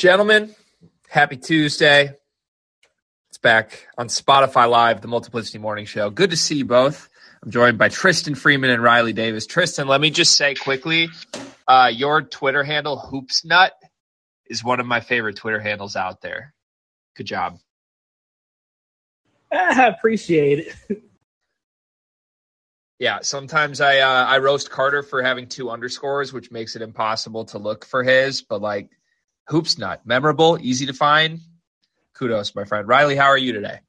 [0.00, 0.54] Gentlemen,
[1.10, 2.16] happy Tuesday.
[3.28, 6.08] It's back on Spotify Live, the Multiplicity Morning Show.
[6.08, 7.10] Good to see you both.
[7.42, 9.44] I'm joined by Tristan Freeman and Riley Davis.
[9.44, 11.10] Tristan, let me just say quickly
[11.68, 13.72] uh, your Twitter handle, Hoopsnut,
[14.46, 16.54] is one of my favorite Twitter handles out there.
[17.14, 17.58] Good job.
[19.52, 21.02] I appreciate it.
[22.98, 27.44] Yeah, sometimes I uh, I roast Carter for having two underscores, which makes it impossible
[27.46, 28.40] to look for his.
[28.40, 28.88] But like,
[29.50, 31.40] hoops nut, memorable, easy to find.
[32.14, 32.88] Kudos, my friend.
[32.88, 33.80] Riley, how are you today?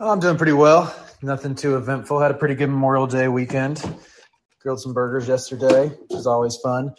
[0.00, 0.94] Oh, I'm doing pretty well.
[1.22, 2.20] Nothing too eventful.
[2.20, 3.82] Had a pretty good Memorial Day weekend.
[4.60, 6.94] Grilled some burgers yesterday, which is always fun.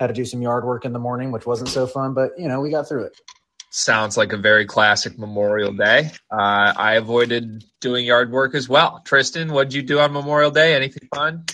[0.00, 2.48] Had to do some yard work in the morning, which wasn't so fun, but you
[2.48, 3.20] know we got through it
[3.70, 6.10] sounds like a very classic Memorial Day.
[6.30, 9.02] Uh, I avoided doing yard work as well.
[9.04, 10.74] Tristan, what did you do on Memorial Day?
[10.74, 11.44] Anything fun?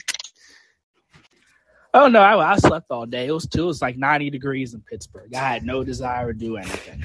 [1.94, 3.28] Oh no, I, I slept all day.
[3.28, 3.62] It was too.
[3.62, 5.32] It was like ninety degrees in Pittsburgh.
[5.32, 7.04] I had no desire to do anything.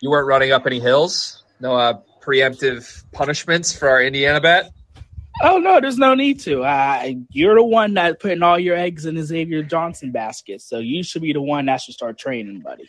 [0.00, 1.44] You weren't running up any hills.
[1.60, 4.72] No uh, preemptive punishments for our Indiana bet.
[5.42, 6.62] Oh no, there's no need to.
[6.62, 10.78] Uh, you're the one that putting all your eggs in the Xavier Johnson basket, so
[10.78, 12.88] you should be the one that should start training, buddy.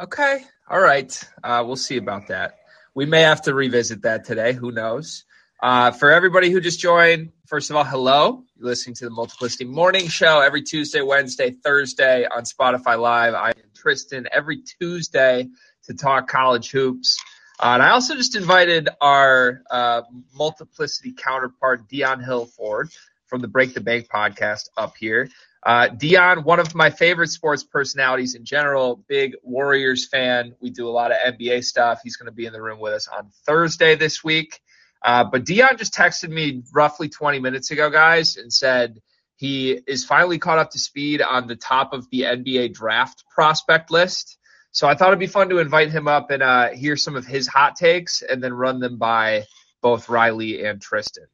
[0.00, 1.18] Okay, all right.
[1.44, 2.58] Uh, we'll see about that.
[2.94, 4.52] We may have to revisit that today.
[4.52, 5.24] Who knows?
[5.62, 8.42] Uh, for everybody who just joined, first of all, hello.
[8.56, 13.34] You're listening to the Multiplicity Morning Show every Tuesday, Wednesday, Thursday on Spotify Live.
[13.34, 15.46] I am Tristan every Tuesday
[15.84, 17.16] to talk college hoops.
[17.60, 20.02] Uh, and I also just invited our uh,
[20.34, 22.90] multiplicity counterpart, Dion Hillford
[23.26, 25.28] from the Break the Bank podcast up here.
[25.62, 30.56] Uh, Dion, one of my favorite sports personalities in general, big Warriors fan.
[30.60, 32.00] We do a lot of NBA stuff.
[32.02, 34.60] He's going to be in the room with us on Thursday this week.
[35.04, 39.00] Uh, but Dion just texted me roughly 20 minutes ago, guys, and said
[39.36, 43.90] he is finally caught up to speed on the top of the NBA draft prospect
[43.90, 44.38] list.
[44.70, 47.26] So I thought it'd be fun to invite him up and uh, hear some of
[47.26, 49.44] his hot takes and then run them by
[49.82, 51.26] both Riley and Tristan.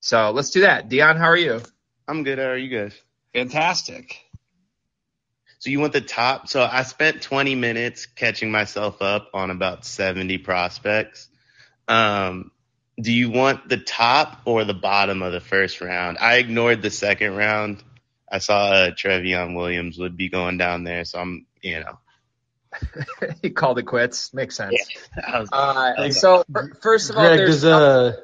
[0.00, 0.88] So let's do that.
[0.88, 1.60] Dion, how are you?
[2.08, 2.38] I'm good.
[2.38, 2.98] How are you guys?
[3.34, 4.18] Fantastic.
[5.58, 6.48] So you want the top?
[6.48, 11.28] So I spent 20 minutes catching myself up on about 70 prospects.
[11.86, 12.50] Um,
[13.00, 16.18] do you want the top or the bottom of the first round?
[16.18, 17.82] I ignored the second round.
[18.30, 21.98] I saw uh, Trevion Williams would be going down there, so I'm, you know,
[23.42, 24.32] he called it quits.
[24.32, 24.76] Makes sense.
[25.16, 26.44] Yeah, uh, so
[26.80, 28.16] first of all, Greg, does, uh,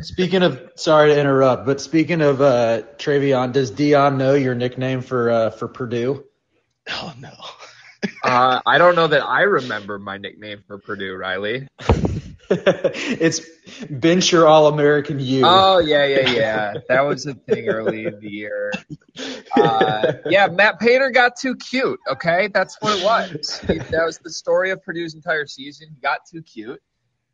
[0.00, 5.02] speaking of, sorry to interrupt, but speaking of uh, Trevion, does Dion know your nickname
[5.02, 6.24] for uh, for Purdue?
[6.88, 7.32] Oh no.
[8.24, 11.68] uh, I don't know that I remember my nickname for Purdue, Riley.
[12.94, 13.40] it's
[13.88, 15.42] bench your All American you.
[15.44, 16.74] Oh yeah, yeah, yeah.
[16.88, 18.72] That was a thing early in the year.
[19.54, 22.00] Uh, yeah, Matt Painter got too cute.
[22.10, 23.60] Okay, that's what it was.
[23.66, 25.88] that was the story of Purdue's entire season.
[25.90, 26.80] He got too cute,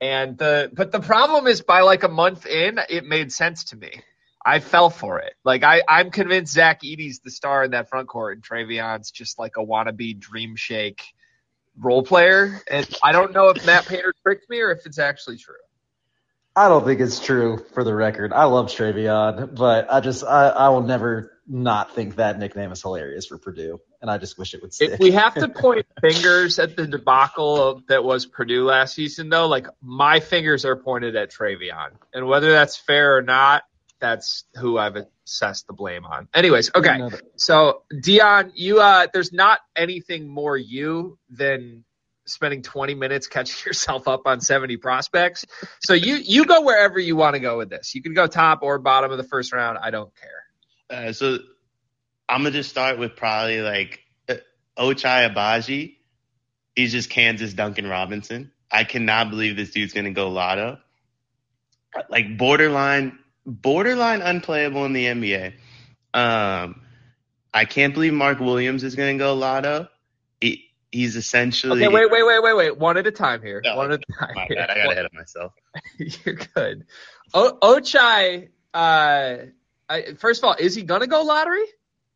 [0.01, 3.77] and the but the problem is by like a month in, it made sense to
[3.77, 4.03] me.
[4.45, 5.35] I fell for it.
[5.45, 9.39] Like I, I'm convinced Zach Edey's the star in that front court, and Trevion's just
[9.39, 11.05] like a wannabe dream shake
[11.81, 12.61] role player.
[12.71, 15.55] And I don't know if Matt Painter tricked me or if it's actually true.
[16.59, 18.33] I don't think it's true for the record.
[18.33, 22.83] I love Trevion, but I just I, I will never not think that nickname is
[22.83, 24.91] hilarious for Purdue, and I just wish it would stick.
[24.91, 29.47] If we have to point fingers at the debacle that was Purdue last season, though,
[29.47, 33.63] like my fingers are pointed at Trevion, and whether that's fair or not,
[34.01, 36.29] that's who I've assessed the blame on.
[36.35, 37.01] Anyways, okay.
[37.37, 41.85] So Dion, you uh there's not anything more you than
[42.29, 45.45] spending 20 minutes catching yourself up on 70 prospects.
[45.81, 47.95] So you you go wherever you want to go with this.
[47.95, 49.79] You can go top or bottom of the first round.
[49.79, 51.09] I don't care.
[51.09, 51.39] Uh, so
[52.29, 54.35] I'm gonna just start with probably like uh,
[54.79, 55.97] Ochai Agbaji.
[56.75, 58.53] He's just Kansas Duncan Robinson.
[58.71, 60.79] I cannot believe this dude's gonna go lotto.
[62.11, 65.55] Like borderline borderline unplayable in the NBA.
[66.15, 66.83] Um,
[67.53, 69.89] I can't believe Mark Williams is going to go lotto.
[70.41, 71.85] He, he's essentially.
[71.85, 72.79] Okay, wait, wait, wait, wait, wait.
[72.79, 73.61] One at a time here.
[73.65, 74.35] No, One at a time.
[74.35, 74.71] My bad.
[74.71, 75.53] I got ahead of myself.
[75.99, 76.87] You're good.
[77.35, 78.49] O- Ochai.
[78.75, 79.37] Uh,
[79.89, 81.65] I, first of all, is he going to go lottery?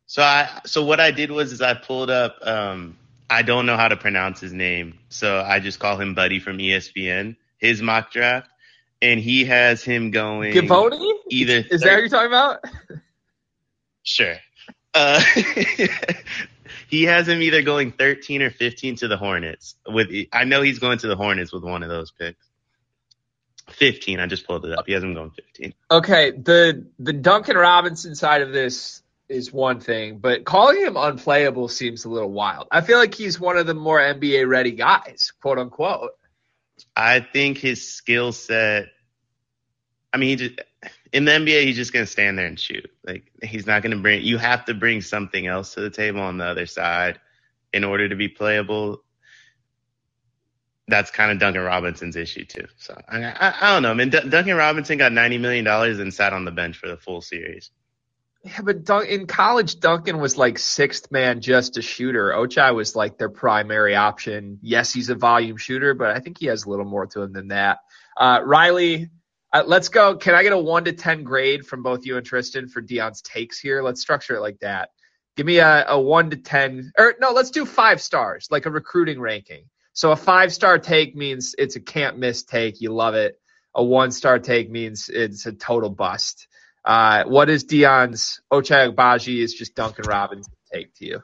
[0.05, 2.37] So I, so what I did was is I pulled up.
[2.43, 2.97] Um,
[3.29, 6.59] I don't know how to pronounce his name, so I just call him Buddy from
[6.59, 7.35] ESPN.
[7.57, 8.49] His mock draft,
[9.03, 10.53] and he has him going.
[10.53, 11.13] Givony?
[11.29, 12.63] Either is that what you're talking about?
[14.01, 14.35] Sure.
[14.93, 15.19] Uh,
[16.89, 19.75] he has him either going 13 or 15 to the Hornets.
[19.87, 22.47] With I know he's going to the Hornets with one of those picks.
[23.69, 24.19] 15.
[24.19, 24.85] I just pulled it up.
[24.87, 25.73] He has him going 15.
[25.91, 31.67] Okay, the the Duncan Robinson side of this is one thing, but calling him unplayable
[31.67, 32.67] seems a little wild.
[32.71, 36.11] I feel like he's one of the more NBA ready guys, quote unquote.
[36.95, 38.87] I think his skill set.
[40.11, 40.59] I mean, he just
[41.11, 42.89] in the NBA, he's just gonna stand there and shoot.
[43.05, 44.23] Like he's not gonna bring.
[44.23, 47.19] You have to bring something else to the table on the other side
[47.71, 49.03] in order to be playable.
[50.87, 52.67] That's kind of Duncan Robinson's issue too.
[52.77, 53.91] So I, I, I don't know.
[53.91, 56.87] I mean, D- Duncan Robinson got ninety million dollars and sat on the bench for
[56.87, 57.71] the full series.
[58.43, 62.33] Yeah, but Dun- in college, Duncan was like sixth man, just a shooter.
[62.35, 64.59] Ochai was like their primary option.
[64.61, 67.31] Yes, he's a volume shooter, but I think he has a little more to him
[67.31, 67.79] than that.
[68.17, 69.09] Uh, Riley,
[69.53, 70.17] uh, let's go.
[70.17, 73.21] Can I get a one to ten grade from both you and Tristan for Dion's
[73.21, 73.81] takes here?
[73.81, 74.89] Let's structure it like that.
[75.37, 78.71] Give me a, a one to ten, or no, let's do five stars, like a
[78.71, 79.63] recruiting ranking.
[79.93, 82.81] So a five star take means it's a can't miss take.
[82.81, 83.39] You love it.
[83.73, 86.47] A one star take means it's a total bust.
[86.85, 91.23] Uh, what is Dion's Ochai Agbaji is just Duncan Robinson take to you?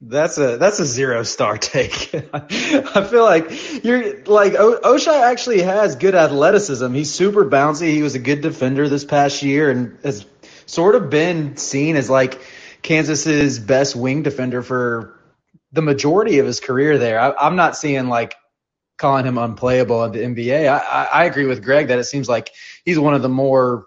[0.00, 2.14] That's a that's a zero star take.
[2.14, 6.92] I feel like you're like o- Ochai actually has good athleticism.
[6.92, 7.92] He's super bouncy.
[7.92, 10.26] He was a good defender this past year and has
[10.66, 12.40] sort of been seen as like
[12.82, 15.18] Kansas's best wing defender for
[15.72, 17.18] the majority of his career there.
[17.18, 18.34] I, I'm not seeing like
[18.98, 20.68] calling him unplayable in the NBA.
[20.68, 22.50] I, I, I agree with Greg that it seems like
[22.84, 23.86] he's one of the more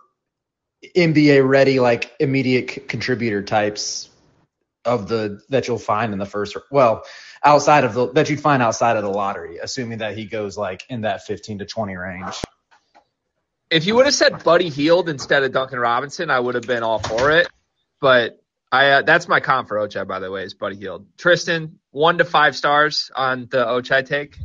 [0.83, 4.09] NBA ready, like immediate c- contributor types
[4.85, 7.03] of the that you'll find in the first well
[7.43, 10.85] outside of the that you'd find outside of the lottery assuming that he goes like
[10.89, 12.41] in that 15 to 20 range
[13.69, 16.83] If you would have said Buddy Hield instead of Duncan Robinson, I would have been
[16.83, 17.49] all for it.
[17.99, 18.39] But
[18.71, 21.05] I uh, that's my comp for Ochai, by the way, is Buddy Hield.
[21.17, 24.37] Tristan, one to five stars on the Ochai take.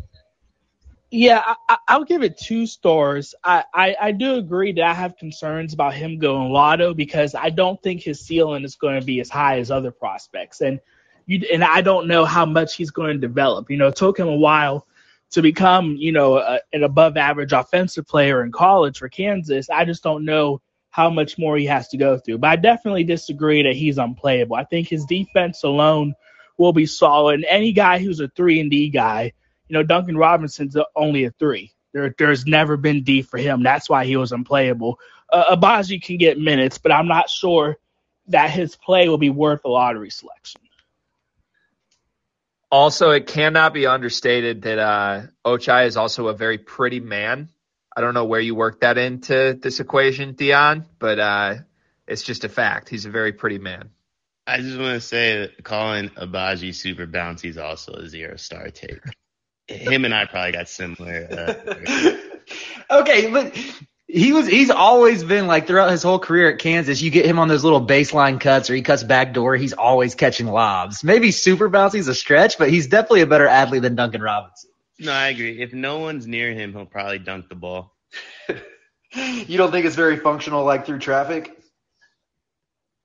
[1.12, 3.34] Yeah, I, I- I'll give it two stars.
[3.44, 7.50] I, I, I do agree that I have concerns about him going lotto because I
[7.50, 10.80] don't think his ceiling is going to be as high as other prospects, and
[11.26, 13.70] you and I don't know how much he's going to develop.
[13.70, 14.86] You know, it took him a while
[15.32, 19.70] to become you know a, an above average offensive player in college for Kansas.
[19.70, 22.38] I just don't know how much more he has to go through.
[22.40, 24.56] But I definitely disagree that he's unplayable.
[24.56, 26.14] I think his defense alone
[26.58, 27.46] will be solid.
[27.48, 29.32] Any guy who's a three and D guy
[29.72, 31.72] you know, Duncan Robinson's only a three.
[31.94, 33.62] There, there's never been D for him.
[33.62, 34.98] That's why he was unplayable.
[35.30, 37.78] Uh, Agbaji can get minutes, but I'm not sure
[38.26, 40.60] that his play will be worth a lottery selection.
[42.70, 47.48] Also, it cannot be understated that uh, Ochai is also a very pretty man.
[47.96, 51.54] I don't know where you work that into this equation, Dion, but uh,
[52.06, 52.90] it's just a fact.
[52.90, 53.88] He's a very pretty man.
[54.46, 58.68] I just want to say that calling Agbaji super bouncy is also a zero star
[58.68, 59.00] take.
[59.72, 61.28] Him and I probably got similar.
[61.30, 62.16] Uh,
[63.00, 63.56] okay, but
[64.06, 67.38] he was he's always been like throughout his whole career at Kansas, you get him
[67.38, 71.02] on those little baseline cuts or he cuts back door, he's always catching lobs.
[71.02, 74.70] Maybe super bouncy is a stretch, but he's definitely a better athlete than Duncan Robinson.
[74.98, 75.60] no, I agree.
[75.62, 77.94] If no one's near him, he'll probably dunk the ball.
[79.14, 81.54] You don't think it's very functional like through traffic?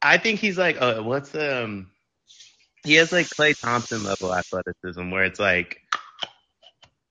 [0.01, 1.91] I think he's like, oh, what's um,
[2.85, 5.81] he has like Klay Thompson level athleticism where it's like,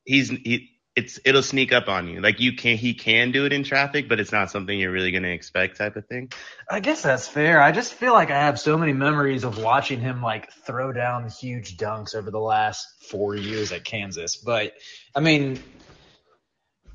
[0.07, 2.23] he's, he, it's, it'll sneak up on you.
[2.23, 5.11] Like you can, he can do it in traffic, but it's not something you're really
[5.11, 6.33] going to expect type of thing.
[6.71, 7.61] I guess that's fair.
[7.61, 11.29] I just feel like I have so many memories of watching him like throw down
[11.29, 14.37] huge dunks over the last four years at Kansas.
[14.37, 14.73] But
[15.15, 15.63] I mean,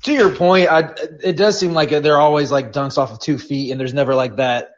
[0.02, 3.38] to your point, I, it does seem like they're always like dunks off of two
[3.38, 4.70] feet, and there's never like that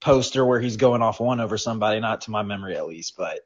[0.00, 3.16] poster where he's going off one over somebody, not to my memory at least.
[3.16, 3.40] But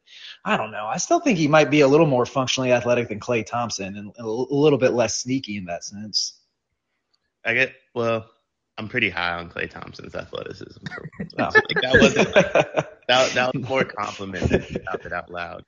[0.44, 0.86] I don't know.
[0.86, 4.12] I still think he might be a little more functionally athletic than Klay Thompson, and
[4.18, 6.40] a little bit less sneaky in that sense.
[7.44, 8.26] I get, well,
[8.78, 10.84] I'm pretty high on Klay Thompson's athleticism.
[11.36, 11.44] Oh.
[11.44, 15.64] Like that wasn't like, that, that was more a compliment than shout it out loud.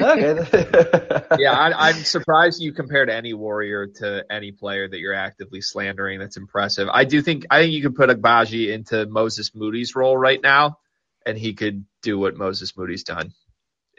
[0.00, 1.26] okay.
[1.38, 6.18] yeah, I, I'm surprised you compared any warrior to any player that you're actively slandering.
[6.18, 6.88] That's impressive.
[6.92, 10.78] I do think I think you could put Agbaji into Moses Moody's role right now,
[11.24, 13.32] and he could do what Moses Moody's done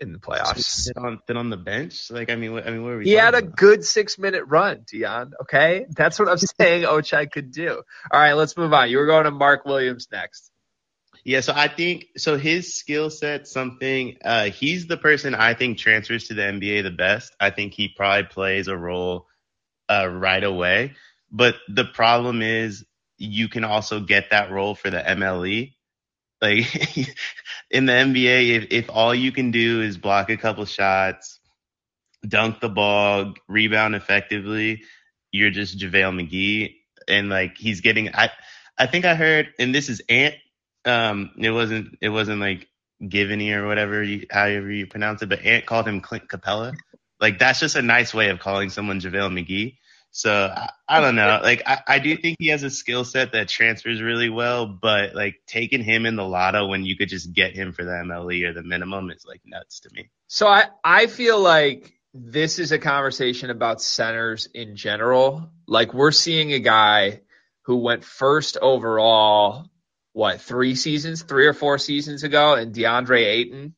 [0.02, 0.64] in the playoffs.
[0.64, 2.10] Sit on, sit on the bench.
[2.10, 3.06] Like, I mean, what, I mean, what are we?
[3.06, 3.56] He had a about?
[3.56, 5.34] good six minute run, Dion.
[5.44, 6.84] Okay, that's what I'm saying.
[6.84, 7.82] Ochai could do.
[8.12, 8.90] All right, let's move on.
[8.90, 10.52] You were going to Mark Williams next.
[11.24, 12.38] Yeah, so I think so.
[12.38, 14.18] His skill set, something.
[14.24, 17.36] Uh, he's the person I think transfers to the NBA the best.
[17.40, 19.28] I think he probably plays a role
[19.90, 20.96] uh, right away.
[21.32, 22.86] But the problem is,
[23.18, 25.76] you can also get that role for the MLE.
[26.42, 26.74] Like
[27.72, 31.40] in the NBA, if if all you can do is block a couple shots,
[32.28, 34.84] dunk the ball, rebound effectively,
[35.32, 36.76] you're just JaVale McGee.
[37.08, 38.30] And like he's getting, I
[38.78, 40.36] I think I heard, and this is Ant
[40.86, 42.68] um it wasn't it wasn't like
[43.02, 46.76] Givney or whatever, you, however you pronounce it, but Ant called him Clint Capela.
[47.20, 49.78] Like that's just a nice way of calling someone JaVale McGee.
[50.12, 51.40] So I, I don't know.
[51.44, 55.16] Like I, I do think he has a skill set that transfers really well, but
[55.16, 58.48] like taking him in the lotto when you could just get him for the MLE
[58.48, 60.10] or the minimum is like nuts to me.
[60.28, 65.50] So I, I feel like this is a conversation about centers in general.
[65.68, 67.22] Like we're seeing a guy
[67.64, 69.68] who went first overall,
[70.14, 73.76] what, three seasons, three or four seasons ago, and DeAndre Ayton.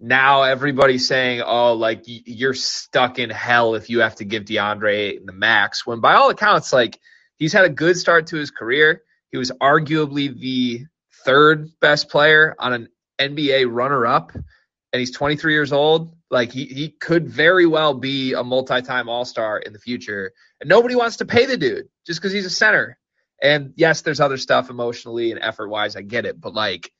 [0.00, 4.94] Now everybody's saying, oh, like you're stuck in hell if you have to give DeAndre
[4.94, 5.86] Ayton the max.
[5.86, 6.98] When by all accounts, like
[7.36, 9.02] he's had a good start to his career.
[9.30, 10.86] He was arguably the
[11.24, 12.88] third best player on an
[13.20, 16.14] NBA runner up, and he's 23 years old.
[16.30, 20.32] Like he, he could very well be a multi-time all-star in the future.
[20.60, 22.98] And nobody wants to pay the dude just because he's a center.
[23.42, 25.96] And yes, there's other stuff emotionally and effort wise.
[25.96, 26.40] I get it.
[26.40, 26.92] But like,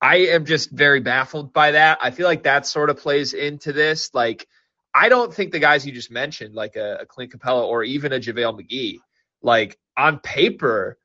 [0.00, 1.98] I am just very baffled by that.
[2.00, 4.10] I feel like that sort of plays into this.
[4.14, 4.46] Like,
[4.94, 8.12] I don't think the guys you just mentioned, like a, a Clint Capela or even
[8.12, 8.98] a JaVale McGee,
[9.42, 10.98] like on paper,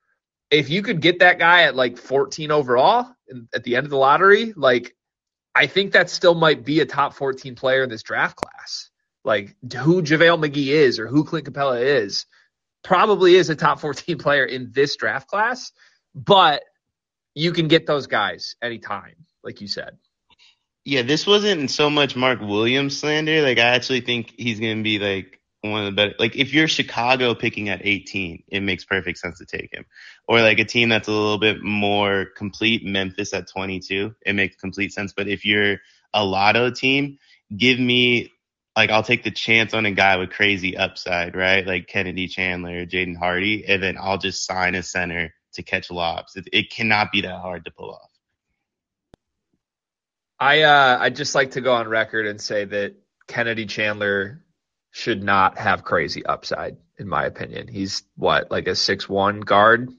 [0.50, 3.08] if you could get that guy at like 14 overall
[3.54, 4.96] at the end of the lottery, like
[5.54, 8.90] I think that still might be a top 14 player in this draft class.
[9.24, 12.26] Like who JaVale McGee is or who Clint Capela is
[12.86, 15.74] probably is a top 14 player in this draft class,
[16.14, 16.64] but
[17.34, 19.98] you can get those guys anytime, like you said.
[20.86, 23.42] Yeah, this wasn't so much Mark Williams slander.
[23.42, 26.14] Like I actually think he's going to be like one of the better.
[26.20, 29.86] Like if you're Chicago picking at 18, it makes perfect sense to take him.
[30.28, 34.56] Or like a team that's a little bit more complete, Memphis at 22, it makes
[34.58, 35.12] complete sense.
[35.12, 35.78] But if you're
[36.14, 37.18] a lotto team,
[37.56, 38.32] give me
[38.76, 41.66] like I'll take the chance on a guy with crazy upside, right?
[41.66, 46.36] Like Kennedy Chandler, Jaden Hardy, and then I'll just sign a center to catch lobs.
[46.36, 48.10] It, it cannot be that hard to pull off.
[50.40, 52.96] I uh I just like to go on record and say that
[53.28, 54.44] Kennedy Chandler
[54.92, 57.68] should not have crazy upside, in my opinion.
[57.68, 59.90] He's what, like a six one guard?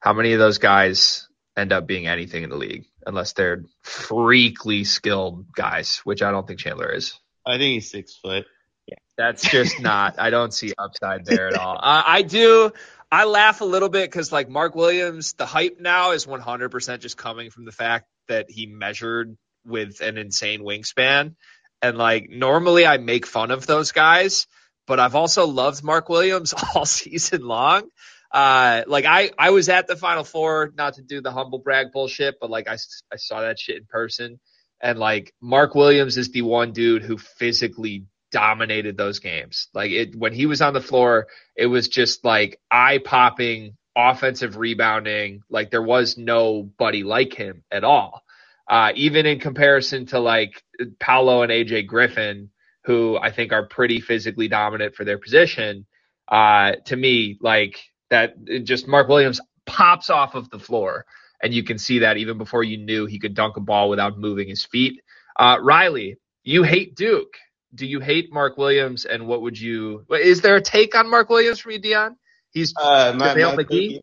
[0.00, 4.84] How many of those guys end up being anything in the league unless they're freakly
[4.84, 7.18] skilled guys, which I don't think Chandler is.
[7.46, 8.46] I think he's six foot.
[8.86, 10.18] Yeah, that's just not.
[10.18, 11.76] I don't see upside there at all.
[11.76, 12.72] Uh, I do.
[13.12, 17.16] I laugh a little bit because like Mark Williams, the hype now is 100% just
[17.16, 21.34] coming from the fact that he measured with an insane wingspan.
[21.82, 24.46] And like normally I make fun of those guys,
[24.86, 27.88] but I've also loved Mark Williams all season long.
[28.30, 31.90] Uh, like I, I was at the final four, not to do the humble brag
[31.92, 32.76] bullshit, but like I,
[33.12, 34.38] I saw that shit in person
[34.80, 39.68] and like Mark Williams is the one dude who physically dominated those games.
[39.74, 44.56] Like it when he was on the floor, it was just like eye popping offensive
[44.56, 45.42] rebounding.
[45.50, 48.22] Like there was nobody like him at all.
[48.68, 50.62] Uh, even in comparison to like
[51.00, 52.50] Paolo and AJ Griffin,
[52.84, 55.86] who I think are pretty physically dominant for their position.
[56.28, 61.04] Uh, to me, like that, just Mark Williams pops off of the floor
[61.42, 64.18] and you can see that even before you knew he could dunk a ball without
[64.18, 65.00] moving his feet.
[65.38, 67.36] Uh, Riley, you hate Duke.
[67.74, 69.04] Do you hate Mark Williams?
[69.04, 70.04] And what would you?
[70.10, 72.16] Is there a take on Mark Williams from you, Dion?
[72.52, 74.00] He's uh, my, my McGee.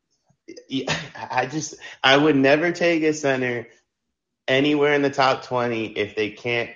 [0.70, 0.96] Yeah,
[1.32, 3.68] I just I would never take a center
[4.48, 6.70] anywhere in the top twenty if they can't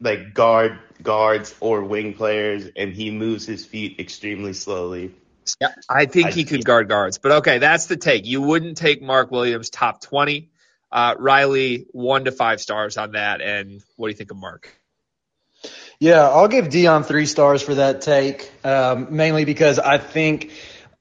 [0.00, 5.14] like guard guards or wing players, and he moves his feet extremely slowly.
[5.60, 7.18] Yeah, I think I, he could guard guards.
[7.18, 8.26] But okay, that's the take.
[8.26, 10.50] You wouldn't take Mark Williams top 20.
[10.90, 13.40] Uh, Riley, one to five stars on that.
[13.40, 14.74] And what do you think of Mark?
[16.00, 20.52] Yeah, I'll give Dion three stars for that take, um, mainly because I think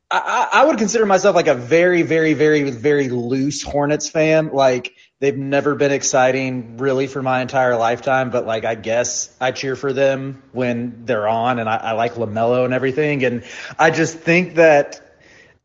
[0.09, 4.49] I, I would consider myself like a very, very, very, very loose Hornets fan.
[4.51, 9.51] Like they've never been exciting really for my entire lifetime, but like I guess I
[9.51, 13.43] cheer for them when they're on, and I, I like LaMelo and everything, and
[13.79, 15.06] I just think that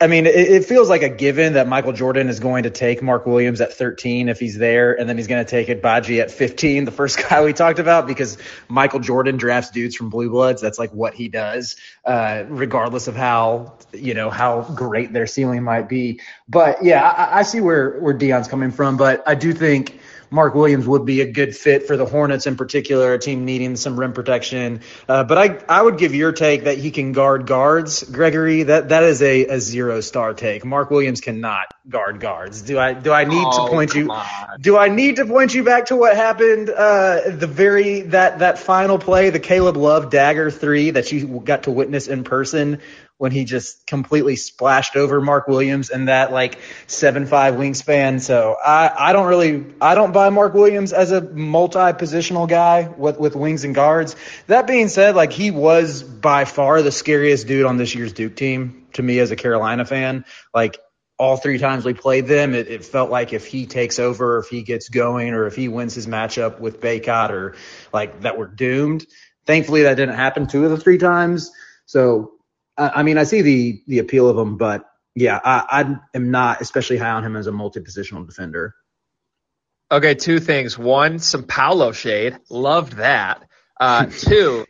[0.03, 3.03] I mean, it, it, feels like a given that Michael Jordan is going to take
[3.03, 6.33] Mark Williams at 13 if he's there, and then he's going to take Agbaji at
[6.33, 8.37] 15, the first guy we talked about, because
[8.69, 10.61] Michael Jordan drafts dudes from Blue Bloods.
[10.61, 15.63] That's like what he does, uh, regardless of how you know how great their ceiling
[15.63, 16.21] might be.
[16.49, 20.01] But yeah, I, I see where where Dion's coming from, but I do think
[20.33, 23.77] Mark Williams would be a good fit for the Hornets in particular, a team needing
[23.77, 24.81] some rim protection.
[25.07, 28.63] Uh, but I, I would give your take that he can guard guards, Gregory.
[28.63, 30.65] That that is a, a zero star take.
[30.65, 32.63] Mark Williams cannot guard guards.
[32.63, 34.11] Do I do I need oh, to point you?
[34.11, 34.61] On.
[34.61, 36.71] Do I need to point you back to what happened?
[36.71, 41.65] Uh, the very that that final play, the Caleb Love dagger three that you got
[41.65, 42.81] to witness in person
[43.19, 48.21] when he just completely splashed over Mark Williams and that like seven five wingspan.
[48.21, 52.89] So I, I don't really I don't buy Mark Williams as a multi positional guy
[52.97, 54.17] with with wings and guards.
[54.49, 58.35] That being said, like he was by far the scariest dude on this year's Duke
[58.35, 60.25] team to me as a Carolina fan.
[60.53, 60.79] Like
[61.19, 64.49] all three times we played them, it, it, felt like if he takes over, if
[64.49, 67.55] he gets going, or if he wins his matchup with Bacot, or
[67.93, 69.07] like that we're doomed.
[69.47, 71.53] Thankfully, that didn't happen two of the three times.
[71.87, 72.33] So
[72.77, 76.61] I mean, I see the the appeal of him, but yeah, I, I am not
[76.61, 78.75] especially high on him as a multi-positional defender.
[79.91, 80.79] Okay, two things.
[80.79, 82.39] One, some Paolo shade.
[82.49, 83.43] Loved that.
[83.79, 84.65] Uh, two,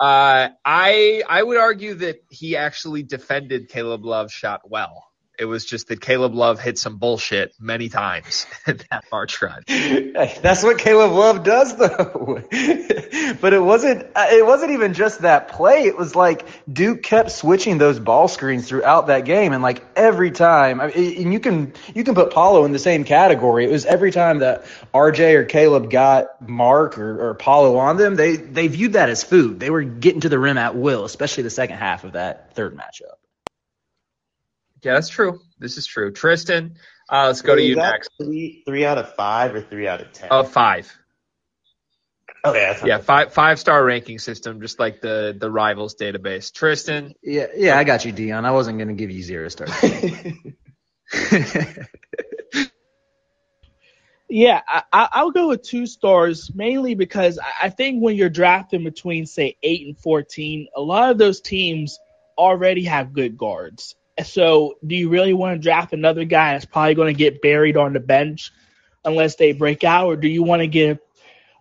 [0.00, 5.05] uh, I I would argue that he actually defended Caleb Love's shot well.
[5.38, 9.62] It was just that Caleb Love hit some bullshit many times in that March run.
[9.68, 12.42] That's what Caleb Love does, though.
[13.40, 14.06] but it wasn't.
[14.14, 15.84] Uh, it wasn't even just that play.
[15.84, 20.30] It was like Duke kept switching those ball screens throughout that game, and like every
[20.30, 23.64] time, I mean, and you can you can put Paolo in the same category.
[23.64, 24.64] It was every time that
[24.94, 29.22] RJ or Caleb got Mark or, or Paolo on them, they they viewed that as
[29.22, 29.60] food.
[29.60, 32.76] They were getting to the rim at will, especially the second half of that third
[32.76, 33.16] matchup.
[34.82, 35.40] Yeah, that's true.
[35.58, 36.12] This is true.
[36.12, 36.76] Tristan,
[37.10, 38.10] uh, let's go to you next.
[38.20, 40.28] Three, three out of five or three out of ten?
[40.30, 40.94] Oh, five.
[42.44, 46.52] Okay, yeah, five five star ranking system, just like the the rivals database.
[46.52, 47.14] Tristan.
[47.22, 48.44] Yeah, yeah, I got you, Dion.
[48.44, 49.72] I wasn't going to give you zero stars.
[54.28, 59.26] yeah, I, I'll go with two stars mainly because I think when you're drafting between
[59.26, 61.98] say eight and fourteen, a lot of those teams
[62.38, 63.96] already have good guards.
[64.24, 67.76] So, do you really want to draft another guy that's probably going to get buried
[67.76, 68.50] on the bench
[69.04, 70.98] unless they break out, or do you want to give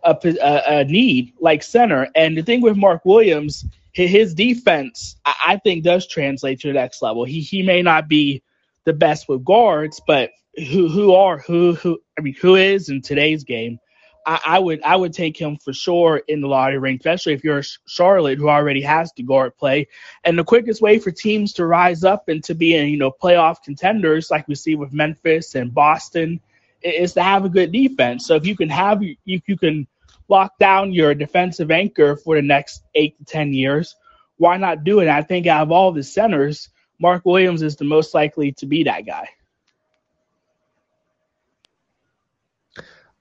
[0.03, 2.07] a, a, a need like center?
[2.15, 7.01] And the thing with Mark Williams, his defense, I think, does translate to the next
[7.01, 7.25] level.
[7.25, 8.41] He he may not be
[8.85, 13.01] the best with guards, but who who are who who I mean who is in
[13.01, 13.79] today's game
[14.25, 17.43] I, I, would I would take him for sure in the lottery ring, especially if
[17.43, 19.87] you're Charlotte who already has the guard play.
[20.23, 23.11] And the quickest way for teams to rise up and to be in you know
[23.11, 26.39] playoff contenders like we see with Memphis and Boston
[26.81, 28.25] is to have a good defense.
[28.25, 29.87] So if you can have you you can
[30.27, 33.95] lock down your defensive anchor for the next eight to ten years,
[34.37, 35.07] why not do it?
[35.07, 36.69] I think out of all the centers,
[36.99, 39.29] Mark Williams is the most likely to be that guy.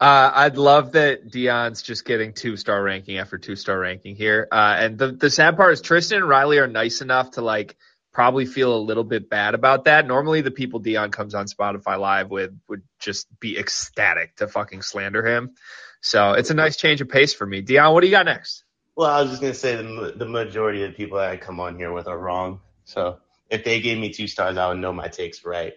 [0.01, 4.49] Uh, I'd love that Dion's just getting two star ranking after two star ranking here.
[4.51, 7.77] Uh, and the, the sad part is Tristan and Riley are nice enough to like
[8.13, 10.07] probably feel a little bit bad about that.
[10.07, 14.83] Normally the people Dion comes on Spotify live with would just be ecstatic to fucking
[14.83, 15.55] slander him.
[16.01, 17.61] So it's a nice change of pace for me.
[17.61, 18.65] Dion, what do you got next?
[18.97, 21.59] Well, I was just gonna say the the majority of the people that I come
[21.61, 22.61] on here with are wrong.
[22.85, 23.19] So
[23.51, 25.75] if they gave me two stars, I would know my takes right.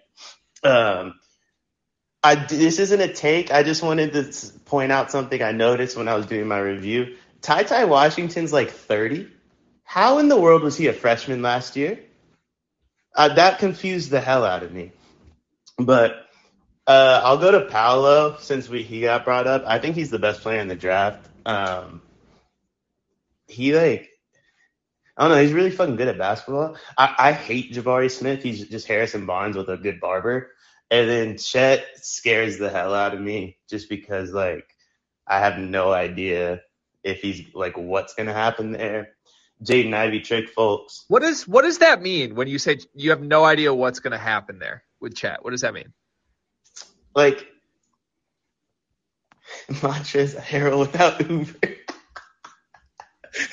[0.63, 1.19] Um,
[2.23, 3.51] I, this isn't a take.
[3.51, 7.15] I just wanted to point out something I noticed when I was doing my review.
[7.41, 9.29] Ty Ty Washington's like 30.
[9.83, 11.99] How in the world was he a freshman last year?
[13.15, 14.91] Uh, that confused the hell out of me.
[15.77, 16.27] But
[16.85, 19.63] uh, I'll go to Paolo since we he got brought up.
[19.65, 21.27] I think he's the best player in the draft.
[21.45, 22.01] Um,
[23.47, 24.09] he like
[25.17, 25.41] I don't know.
[25.41, 26.77] He's really fucking good at basketball.
[26.97, 28.43] I, I hate Jabari Smith.
[28.43, 30.51] He's just Harrison Barnes with a good barber.
[30.89, 34.67] And then Chet scares the hell out of me just because like
[35.27, 36.61] I have no idea
[37.03, 39.09] if he's like what's gonna happen there.
[39.63, 41.05] Jaden Ivey trick folks.
[41.07, 44.17] What does what does that mean when you say you have no idea what's gonna
[44.17, 45.43] happen there with Chet?
[45.43, 45.93] What does that mean?
[47.15, 47.47] Like
[49.69, 51.53] Montrezl Harrell without Uber.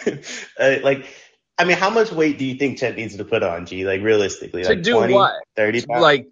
[0.58, 1.06] uh, like
[1.56, 3.84] I mean, how much weight do you think Chet needs to put on, G?
[3.86, 5.34] Like realistically, to like do 20, what?
[5.56, 6.02] 30 pounds?
[6.02, 6.26] Like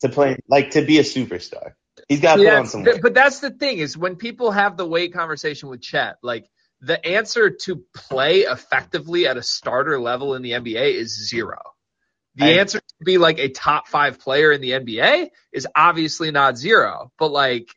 [0.00, 1.72] to play like to be a superstar.
[2.08, 3.02] He's got to put on some weight.
[3.02, 6.48] But that's the thing is when people have the weight conversation with Chet, like
[6.80, 11.58] the answer to play effectively at a starter level in the NBA is zero.
[12.36, 16.30] The I, answer to be like a top five player in the NBA is obviously
[16.30, 17.68] not zero, but like,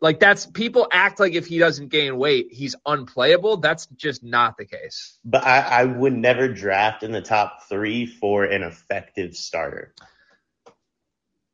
[0.00, 3.58] like that's people act like if he doesn't gain weight, he's unplayable.
[3.58, 5.18] That's just not the case.
[5.24, 9.92] But I, I would never draft in the top three for an effective starter.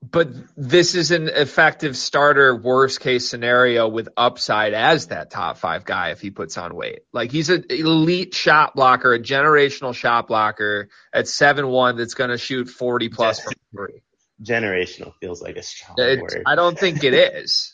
[0.08, 5.84] But this is an effective starter, worst case scenario with upside as that top five
[5.84, 7.00] guy if he puts on weight.
[7.12, 12.30] Like he's an elite shot blocker, a generational shot blocker at seven one that's going
[12.30, 14.02] to shoot forty plus from three.
[14.42, 16.42] Generational feels like a strong It- word.
[16.46, 17.72] I don't think it is.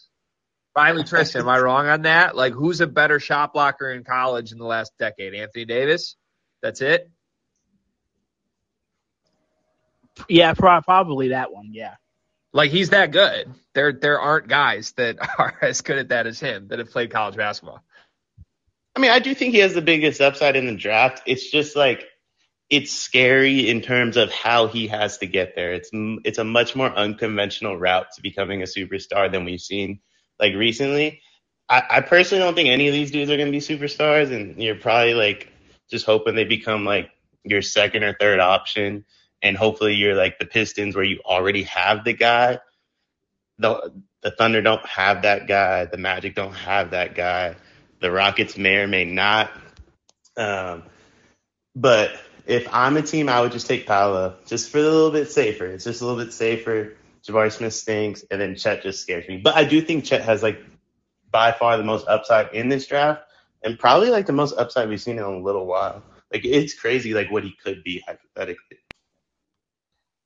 [0.75, 2.35] Finally, Tristan, am I wrong on that?
[2.35, 5.35] Like, who's a better shot blocker in college in the last decade?
[5.35, 6.17] Anthony Davis.
[6.63, 7.11] That's it.
[10.29, 11.71] Yeah, probably that one.
[11.73, 11.95] Yeah.
[12.53, 13.53] Like he's that good.
[13.75, 17.11] There there aren't guys that are as good at that as him that have played
[17.11, 17.83] college basketball.
[18.95, 21.23] I mean, I do think he has the biggest upside in the draft.
[21.27, 22.05] It's just like
[22.69, 25.73] it's scary in terms of how he has to get there.
[25.73, 30.01] It's it's a much more unconventional route to becoming a superstar than we've seen
[30.39, 31.21] like recently.
[31.69, 34.63] I, I personally don't think any of these dudes are going to be superstars, and
[34.63, 35.49] you're probably like
[35.91, 37.11] just hoping they become like
[37.45, 39.05] your second or third option,
[39.43, 42.59] and hopefully you're like the Pistons where you already have the guy.
[43.59, 45.85] The the Thunder don't have that guy.
[45.85, 47.57] The Magic don't have that guy.
[48.01, 49.51] The Rockets may or may not.
[50.37, 50.85] Um,
[51.75, 52.13] but
[52.47, 55.67] if I'm a team, I would just take Paolo just for a little bit safer.
[55.67, 56.97] It's just a little bit safer.
[57.27, 59.37] Jabari Smith stinks, and then Chet just scares me.
[59.39, 60.59] But I do think Chet has like
[61.31, 63.23] by far the most upside in this draft,
[63.63, 66.03] and probably like the most upside we've seen in a little while.
[66.33, 68.79] Like it's crazy, like what he could be hypothetically.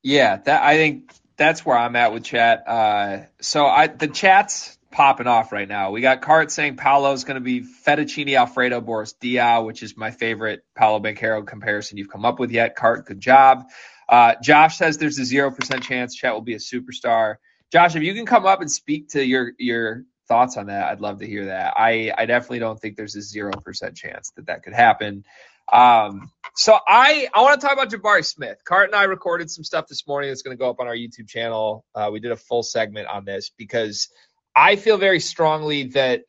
[0.06, 2.64] Yeah, that I think that's where I'm at with chat.
[2.68, 5.92] Uh, so I the chats popping off right now.
[5.92, 10.12] We got Cart saying Paolo's going to be fettuccine Alfredo Boris Diaw, which is my
[10.12, 12.76] favorite Paolo Banchero comparison you've come up with yet.
[12.76, 13.66] Cart, good job.
[14.08, 17.36] Uh, Josh says there's a zero percent chance Chet will be a superstar.
[17.72, 21.02] Josh, if you can come up and speak to your your thoughts on that, I'd
[21.02, 21.74] love to hear that.
[21.78, 25.26] I I definitely don't think there's a zero percent chance that that could happen.
[25.72, 28.58] Um, so I I want to talk about Jabari Smith.
[28.64, 30.96] Cart and I recorded some stuff this morning that's going to go up on our
[30.96, 31.84] YouTube channel.
[31.94, 34.08] Uh, we did a full segment on this because
[34.54, 36.22] I feel very strongly that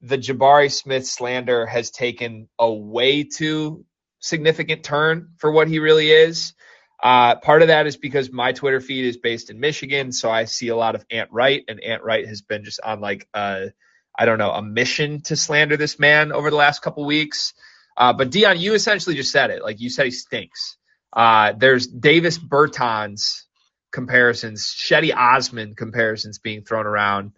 [0.00, 3.84] the Jabari Smith slander has taken a way too
[4.20, 6.54] significant turn for what he really is.
[7.02, 10.44] Uh, part of that is because my Twitter feed is based in Michigan, so I
[10.46, 13.72] see a lot of Ant Wright, and Ant Wright has been just on like a,
[14.18, 17.52] I don't know, a mission to slander this man over the last couple weeks.
[17.96, 19.62] Uh, but Dion, you essentially just said it.
[19.62, 20.76] Like you said, he stinks.
[21.12, 23.42] Uh, there's Davis Bertans
[23.92, 27.32] comparisons, Cedi Osman comparisons being thrown around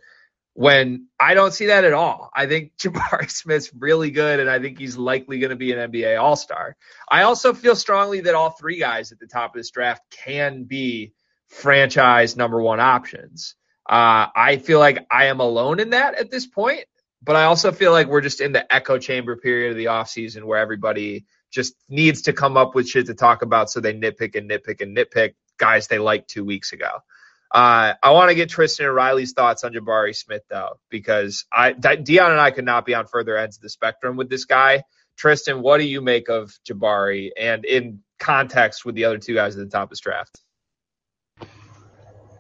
[0.55, 2.31] when I don't see that at all.
[2.35, 5.93] I think Jabari Smith's really good, and I think he's likely going to be an
[5.93, 6.77] NBA All Star.
[7.09, 10.65] I also feel strongly that all three guys at the top of this draft can
[10.65, 11.13] be
[11.49, 13.55] franchise number one options.
[13.89, 16.85] Uh, I feel like I am alone in that at this point,
[17.23, 20.45] but I also feel like we're just in the echo chamber period of the offseason
[20.45, 24.35] where everybody just needs to come up with shit to talk about so they nitpick
[24.37, 26.91] and nitpick and nitpick guys they liked two weeks ago.
[27.53, 31.73] Uh, I want to get Tristan and Riley's thoughts on Jabari Smith though, because I
[31.73, 34.83] Dion and I could not be on further ends of the spectrum with this guy.
[35.17, 39.57] Tristan, what do you make of Jabari, and in context with the other two guys
[39.57, 40.41] at the top of this draft?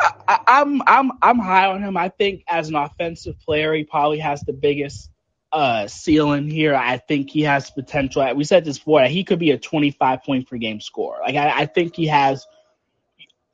[0.00, 1.96] I, I'm I'm I'm high on him.
[1.96, 5.10] I think as an offensive player, he probably has the biggest
[5.52, 6.74] uh, ceiling here.
[6.74, 8.34] I think he has potential.
[8.34, 9.04] We said this before.
[9.04, 11.20] He could be a 25 point per game scorer.
[11.22, 12.46] Like I, I think he has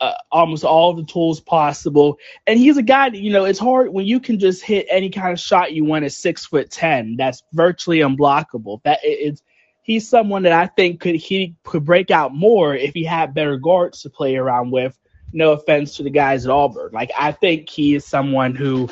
[0.01, 2.19] uh, almost all the tools possible.
[2.49, 5.11] And he's a guy that, you know, it's hard when you can just hit any
[5.11, 7.17] kind of shot you want at six foot ten.
[7.17, 8.83] That's virtually unblockable.
[8.83, 9.43] That it's
[9.83, 13.57] he's someone that I think could he could break out more if he had better
[13.59, 14.99] guards to play around with.
[15.33, 16.91] No offense to the guys at Auburn.
[16.93, 18.89] Like I think he is someone who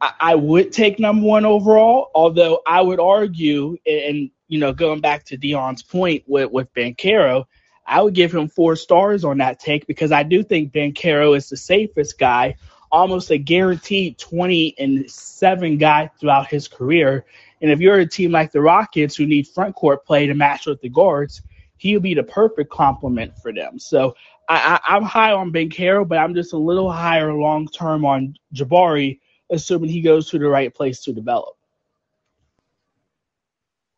[0.00, 5.00] I, I would take number one overall, although I would argue and you know, going
[5.00, 7.46] back to Dion's point with, with Banchero,
[7.86, 11.48] I would give him four stars on that take because I do think Banchero is
[11.48, 12.56] the safest guy,
[12.92, 17.24] almost a guaranteed 20 and 7 guy throughout his career.
[17.60, 20.66] And if you're a team like the Rockets who need front court play to match
[20.66, 21.42] with the guards,
[21.76, 23.78] he'll be the perfect complement for them.
[23.78, 24.14] So
[24.48, 28.34] I, I, am high on Banchero, but I'm just a little higher long term on
[28.54, 31.56] Jabari, assuming he goes to the right place to develop.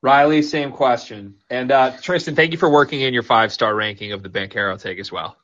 [0.02, 1.34] Riley, same question.
[1.50, 4.80] And uh, Tristan, thank you for working in your five star ranking of the Banchero
[4.80, 5.36] take as well.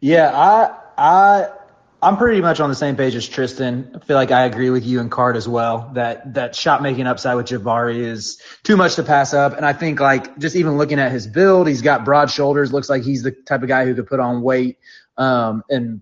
[0.00, 1.48] Yeah, I I
[2.02, 3.90] I'm pretty much on the same page as Tristan.
[3.94, 7.06] I feel like I agree with you and Cart as well that that shot making
[7.06, 9.54] upside with Jabari is too much to pass up.
[9.54, 12.72] And I think like just even looking at his build, he's got broad shoulders.
[12.72, 14.78] Looks like he's the type of guy who could put on weight.
[15.18, 16.00] Um, and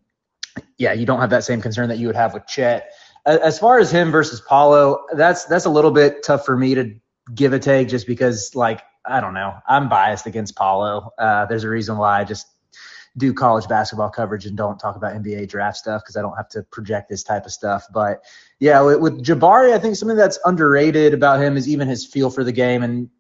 [0.77, 2.93] yeah, you don't have that same concern that you would have with Chet.
[3.27, 6.95] As far as him versus Paolo, that's that's a little bit tough for me to
[7.35, 9.55] give a take just because like I don't know.
[9.67, 11.13] I'm biased against Paolo.
[11.19, 12.47] Uh, there's a reason why I just
[13.19, 16.49] do college basketball coverage and don't talk about NBA draft stuff because I don't have
[16.51, 17.87] to project this type of stuff.
[17.93, 18.25] But
[18.61, 22.31] yeah, with, with Jabari, I think something that's underrated about him is even his feel
[22.31, 23.11] for the game and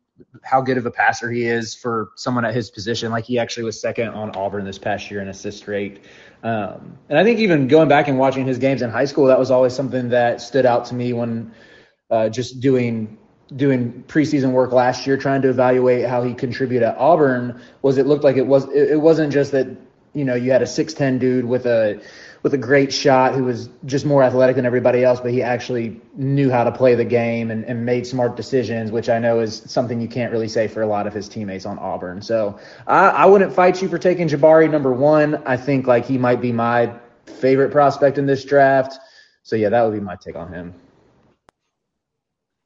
[0.43, 3.11] how good of a passer he is for someone at his position.
[3.11, 6.05] Like he actually was second on Auburn this past year in assist rate.
[6.43, 9.39] Um, and I think even going back and watching his games in high school, that
[9.39, 11.53] was always something that stood out to me when
[12.11, 13.19] uh, just doing
[13.57, 18.07] doing preseason work last year trying to evaluate how he contributed at Auburn was it
[18.07, 19.67] looked like it was it, wasn't just that
[20.15, 22.01] you know, you had a 6'10 dude with a
[22.43, 26.01] with a great shot who was just more athletic than everybody else, but he actually
[26.15, 29.63] knew how to play the game and, and made smart decisions, which I know is
[29.67, 32.23] something you can't really say for a lot of his teammates on Auburn.
[32.23, 35.43] So I, I wouldn't fight you for taking Jabari number one.
[35.47, 36.95] I think like he might be my
[37.27, 38.99] favorite prospect in this draft.
[39.43, 40.75] So yeah, that would be my take on him.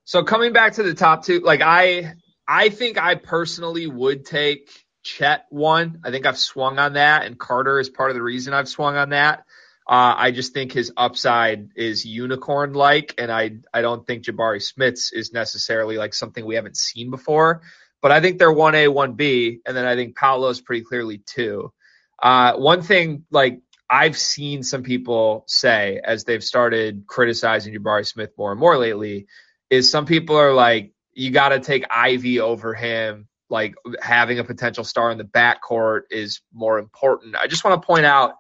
[0.05, 2.15] So coming back to the top two, like I
[2.47, 6.01] I think I personally would take Chet one.
[6.05, 8.97] I think I've swung on that, and Carter is part of the reason I've swung
[8.97, 9.41] on that.
[9.87, 14.63] Uh, I just think his upside is unicorn like, and I I don't think Jabari
[14.63, 17.63] Smith's is necessarily like something we haven't seen before.
[18.01, 21.19] But I think they're one A, one B, and then I think Paolo's pretty clearly
[21.19, 21.73] two.
[22.21, 23.61] Uh, one thing like
[23.91, 29.27] I've seen some people say as they've started criticizing Jabari Smith more and more lately
[29.69, 34.45] is some people are like, you got to take Ivey over him like having a
[34.45, 37.37] potential star in the backcourt is more important.
[37.37, 38.35] I just want to point out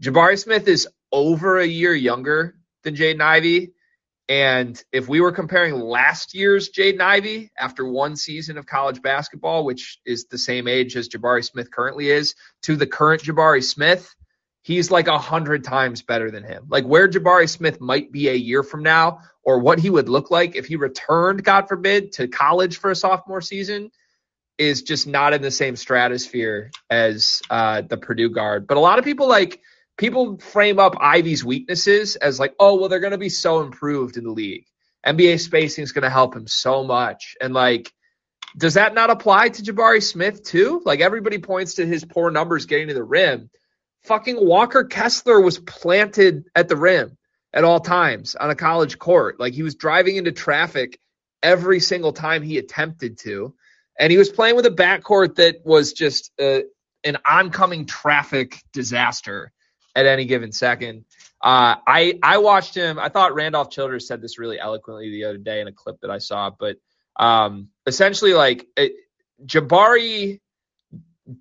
[0.00, 3.72] Jabari Smith is over a year younger than Jaden Ivey.
[4.28, 9.64] And if we were comparing last year's Jaden Ivey after one season of college basketball,
[9.64, 14.14] which is the same age as Jabari Smith currently is, to the current Jabari Smith,
[14.62, 16.66] he's like a hundred times better than him.
[16.68, 20.30] Like where Jabari Smith might be a year from now, or what he would look
[20.30, 23.90] like if he returned, God forbid, to college for a sophomore season
[24.62, 28.66] is just not in the same stratosphere as uh, the Purdue guard.
[28.66, 29.60] But a lot of people like
[29.96, 34.16] people frame up Ivey's weaknesses as like, oh, well, they're going to be so improved
[34.16, 34.64] in the league.
[35.06, 37.36] NBA spacing is going to help him so much.
[37.40, 37.92] And like,
[38.56, 40.82] does that not apply to Jabari Smith too?
[40.84, 43.50] Like everybody points to his poor numbers getting to the rim.
[44.04, 47.16] Fucking Walker Kessler was planted at the rim
[47.52, 49.40] at all times on a college court.
[49.40, 50.98] Like he was driving into traffic
[51.42, 53.54] every single time he attempted to
[53.98, 56.60] and he was playing with a backcourt that was just uh,
[57.04, 59.52] an oncoming traffic disaster
[59.94, 61.04] at any given second.
[61.42, 62.98] Uh, I I watched him.
[62.98, 66.10] I thought Randolph Childress said this really eloquently the other day in a clip that
[66.10, 66.50] I saw.
[66.50, 66.76] But
[67.16, 68.92] um, essentially, like it,
[69.44, 70.40] Jabari,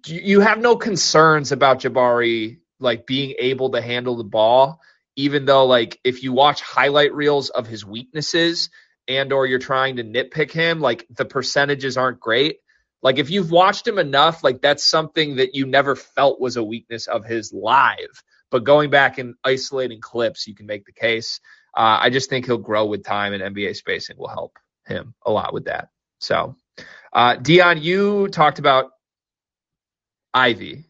[0.08, 4.82] you have no concerns about Jabari like being able to handle the ball,
[5.16, 8.70] even though like if you watch highlight reels of his weaknesses,
[9.18, 12.58] and or you're trying to nitpick him, like the percentages aren't great.
[13.02, 16.64] Like if you've watched him enough, like that's something that you never felt was a
[16.64, 18.24] weakness of his live.
[18.52, 21.40] But going back and isolating clips, you can make the case.
[21.76, 25.32] Uh, I just think he'll grow with time, and NBA spacing will help him a
[25.32, 25.88] lot with that.
[26.20, 26.56] So,
[27.14, 28.92] uh, Dion, you talked about
[30.34, 30.86] Ivey.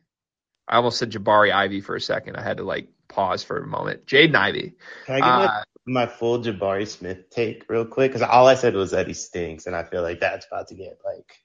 [0.68, 2.36] I almost said Jabari Ivey for a second.
[2.36, 4.06] I had to like pause for a moment.
[4.08, 4.74] Jaden Ivey.
[5.06, 8.12] Can I get uh, my, full Jabari Smith take real quick?
[8.12, 10.76] Because all I said was that he stinks, and I feel like that's about to
[10.76, 11.38] get like.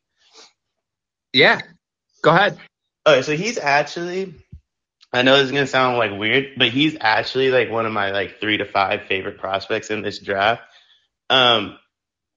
[1.33, 1.61] Yeah,
[2.23, 2.59] go ahead.
[3.07, 4.35] Okay, so he's actually.
[5.13, 8.11] I know this is gonna sound like weird, but he's actually like one of my
[8.11, 10.63] like three to five favorite prospects in this draft.
[11.31, 11.79] Um,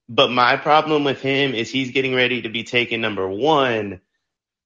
[0.07, 4.01] but my problem with him is he's getting ready to be taken number one,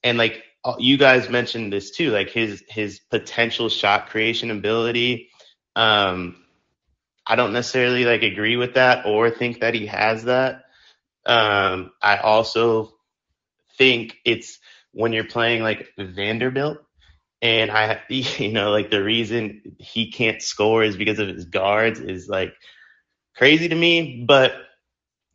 [0.03, 0.43] and like
[0.79, 5.29] you guys mentioned this too, like his his potential shot creation ability.
[5.75, 6.42] Um,
[7.25, 10.65] I don't necessarily like agree with that or think that he has that.
[11.25, 12.93] Um, I also
[13.77, 14.59] think it's
[14.91, 16.79] when you're playing like Vanderbilt,
[17.41, 21.99] and I, you know, like the reason he can't score is because of his guards
[21.99, 22.53] is like
[23.35, 24.23] crazy to me.
[24.27, 24.53] But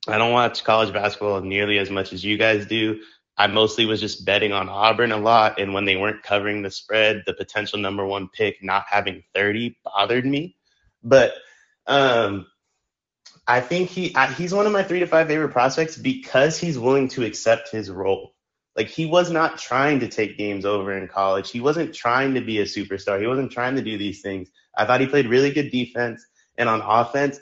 [0.06, 3.00] I don't watch college basketball nearly as much as you guys do.
[3.36, 5.60] I mostly was just betting on Auburn a lot.
[5.60, 9.78] And when they weren't covering the spread, the potential number one pick not having 30
[9.84, 10.56] bothered me.
[11.04, 11.34] But
[11.88, 12.46] um,
[13.46, 16.78] I think he I, he's one of my three to five favorite prospects because he's
[16.78, 18.34] willing to accept his role.
[18.76, 21.50] Like he was not trying to take games over in college.
[21.50, 23.20] He wasn't trying to be a superstar.
[23.20, 24.50] He wasn't trying to do these things.
[24.76, 26.24] I thought he played really good defense
[26.56, 27.40] and on offense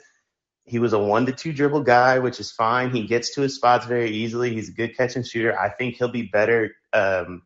[0.67, 2.91] he was a one to two dribble guy, which is fine.
[2.91, 4.53] He gets to his spots very easily.
[4.53, 5.57] He's a good catch and shooter.
[5.57, 7.43] I think he'll be better, um,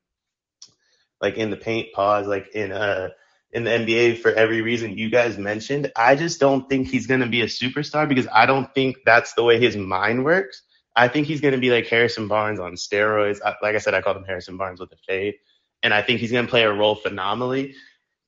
[1.21, 3.09] like in the paint pause, like in uh
[3.53, 5.91] in the NBA for every reason you guys mentioned.
[5.95, 9.43] I just don't think he's gonna be a superstar because I don't think that's the
[9.43, 10.61] way his mind works.
[10.95, 13.39] I think he's gonna be like Harrison Barnes on steroids.
[13.61, 15.35] Like I said, I called him Harrison Barnes with a fade,
[15.83, 17.75] and I think he's gonna play a role phenomenally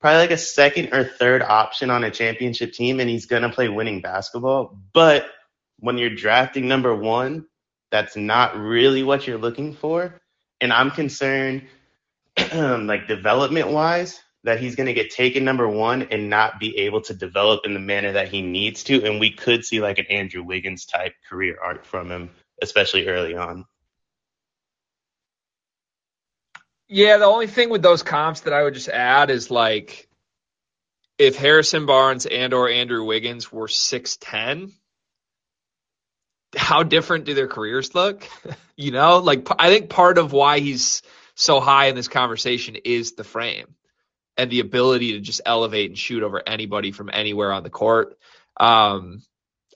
[0.03, 3.69] probably like a second or third option on a championship team, and he's gonna play
[3.69, 4.77] winning basketball.
[4.93, 5.25] But
[5.79, 7.45] when you're drafting number one,
[7.89, 10.19] that's not really what you're looking for.
[10.59, 11.63] And I'm concerned,
[12.53, 17.01] like development wise, that he's going to get taken number one and not be able
[17.01, 19.05] to develop in the manner that he needs to.
[19.05, 22.29] And we could see like an Andrew Wiggins type career arc from him,
[22.61, 23.65] especially early on.
[26.89, 30.09] Yeah, the only thing with those comps that I would just add is like
[31.17, 34.71] if Harrison Barnes and or Andrew Wiggins were 6'10,
[36.55, 38.27] how different do their careers look?
[38.75, 41.01] you know, like I think part of why he's
[41.35, 43.73] so high in this conversation is the frame
[44.37, 48.17] and the ability to just elevate and shoot over anybody from anywhere on the court.
[48.59, 49.21] Um,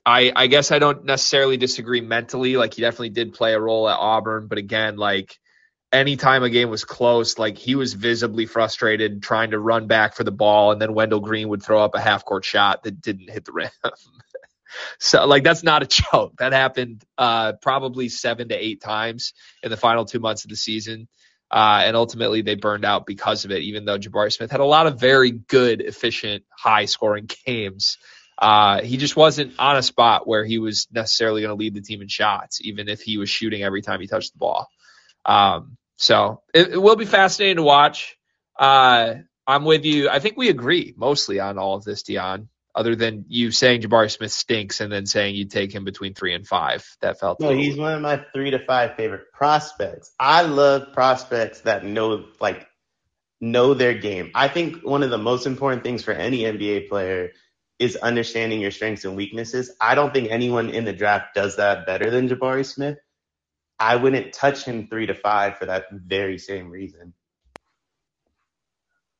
[0.06, 2.56] I, I guess I don't necessarily disagree mentally.
[2.56, 5.38] Like he definitely did play a role at Auburn, but again, like
[5.92, 10.24] anytime a game was close, like he was visibly frustrated trying to run back for
[10.24, 13.30] the ball, and then Wendell Green would throw up a half court shot that didn't
[13.30, 13.70] hit the rim.
[15.00, 16.34] so like that's not a joke.
[16.40, 20.56] That happened uh, probably seven to eight times in the final two months of the
[20.58, 21.08] season.
[21.50, 24.66] Uh, and ultimately they burned out because of it, even though Jabari Smith had a
[24.66, 27.98] lot of very good, efficient, high scoring games.
[28.38, 31.82] Uh, he just wasn't on a spot where he was necessarily going to lead the
[31.82, 34.68] team in shots, even if he was shooting every time he touched the ball.
[35.26, 38.16] Um, so it, it, will be fascinating to watch.
[38.58, 39.16] Uh,
[39.48, 40.10] I'm with you.
[40.10, 42.50] I think we agree mostly on all of this, Dion.
[42.78, 46.36] Other than you saying Jabari Smith stinks and then saying you'd take him between three
[46.36, 46.88] and five.
[47.02, 47.50] That felt no.
[47.50, 50.12] He's one of my three to five favorite prospects.
[50.20, 52.68] I love prospects that know like
[53.42, 54.30] know their game.
[54.36, 57.32] I think one of the most important things for any NBA player
[57.80, 59.76] is understanding your strengths and weaknesses.
[59.82, 63.00] I don't think anyone in the draft does that better than Jabari Smith.
[63.80, 67.16] I wouldn't touch him three to five for that very same reason.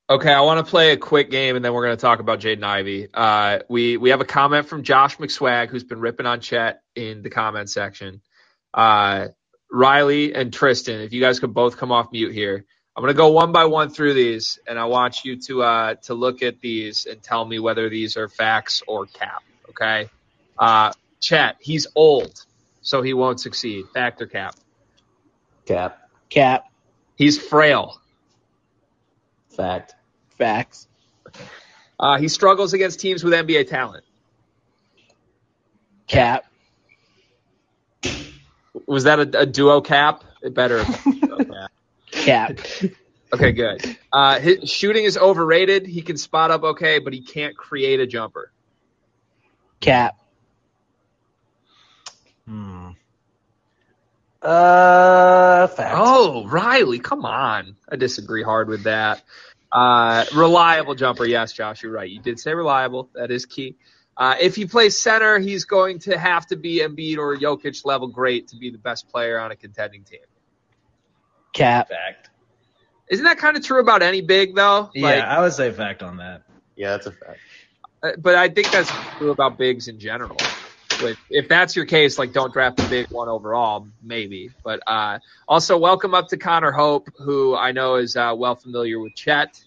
[0.10, 2.40] Okay, I want to play a quick game and then we're going to talk about
[2.40, 3.10] Jaden Ivey.
[3.14, 7.24] Uh, we we have a comment from Josh McSwag who's been ripping on Chet in
[7.24, 8.22] the comment section.
[8.74, 9.28] Uh,
[9.70, 12.66] Riley and Tristan, if you guys could both come off mute here.
[12.96, 15.96] I'm going to go one by one through these, and I want you to uh,
[16.04, 19.44] to look at these and tell me whether these are facts or cap.
[19.70, 20.10] Okay,
[20.58, 22.46] uh, Chet, he's old
[22.88, 23.86] so he won't succeed.
[23.94, 24.56] Fact or cap?
[25.66, 26.10] Cap.
[26.30, 26.72] Cap.
[27.18, 28.00] He's frail.
[29.50, 29.97] Fact.
[30.38, 30.88] Facts.
[32.00, 34.04] Uh, he struggles against teams with NBA talent.
[36.08, 36.46] Cap.
[38.86, 40.24] Was that a, a duo cap?
[40.42, 40.86] It better.
[42.12, 42.60] cap.
[43.34, 43.98] Okay, good.
[44.14, 45.86] Uh, his shooting is overrated.
[45.86, 48.52] He can spot up okay, but he can't create a jumper.
[49.82, 50.16] Cap.
[52.46, 52.92] Hmm.
[54.42, 55.96] Uh, fact.
[55.98, 57.76] Oh, Riley, come on.
[57.90, 59.24] I disagree hard with that.
[59.72, 61.26] Uh, reliable jumper.
[61.26, 62.10] Yes, Josh, you're right.
[62.10, 63.10] You did say reliable.
[63.14, 63.76] That is key.
[64.16, 68.08] Uh, if he plays center, he's going to have to be Embiid or Jokic level
[68.08, 70.22] great to be the best player on a contending team.
[71.54, 71.90] Cap.
[71.90, 72.30] Fact.
[73.10, 74.90] Isn't that kind of true about any big though?
[74.94, 76.44] Yeah, like, I would say fact on that.
[76.76, 77.40] Yeah, that's a fact.
[78.04, 80.38] Uh, but I think that's true about bigs in general
[81.30, 84.52] if that's your case, like don't draft the big one overall, maybe.
[84.64, 89.00] But uh, also welcome up to Connor Hope, who I know is uh, well familiar
[89.00, 89.62] with Chet.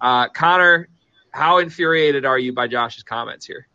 [0.00, 0.88] Uh, Connor,
[1.30, 3.66] how infuriated are you by Josh's comments here?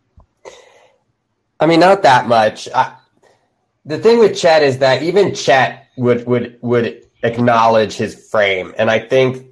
[1.60, 2.70] I mean, not that much.
[2.74, 2.96] I,
[3.86, 8.92] the thing with Chet is that even Chet would would would acknowledge his frame, and
[8.92, 9.46] I think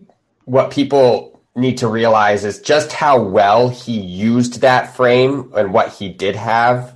[0.43, 5.93] what people need to realize is just how well he used that frame and what
[5.93, 6.94] he did have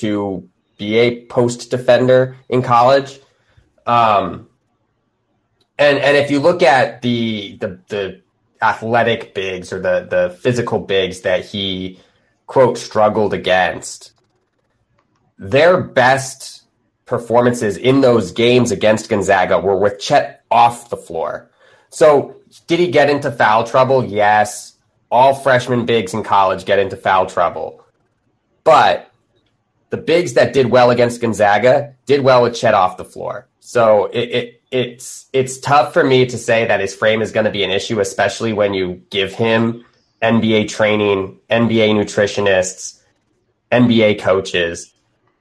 [0.00, 3.20] to be a post defender in college.
[3.86, 4.48] Um,
[5.78, 8.20] and and if you look at the the the
[8.62, 12.00] athletic bigs or the the physical bigs that he
[12.46, 14.12] quote struggled against,
[15.38, 16.62] their best
[17.04, 21.50] performances in those games against Gonzaga were with Chet off the floor.
[21.90, 24.04] So did he get into foul trouble?
[24.04, 24.74] Yes.
[25.10, 27.84] All freshman bigs in college get into foul trouble.
[28.64, 29.05] But
[29.90, 33.48] the bigs that did well against Gonzaga did well with Chet off the floor.
[33.60, 37.44] So it, it it's it's tough for me to say that his frame is going
[37.46, 39.84] to be an issue, especially when you give him
[40.22, 43.00] NBA training, NBA nutritionists,
[43.70, 44.92] NBA coaches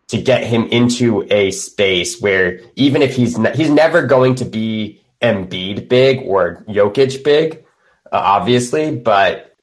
[0.08, 4.46] to get him into a space where even if he's ne- he's never going to
[4.46, 7.66] be Embiid big or Jokic big,
[8.12, 9.56] uh, obviously, but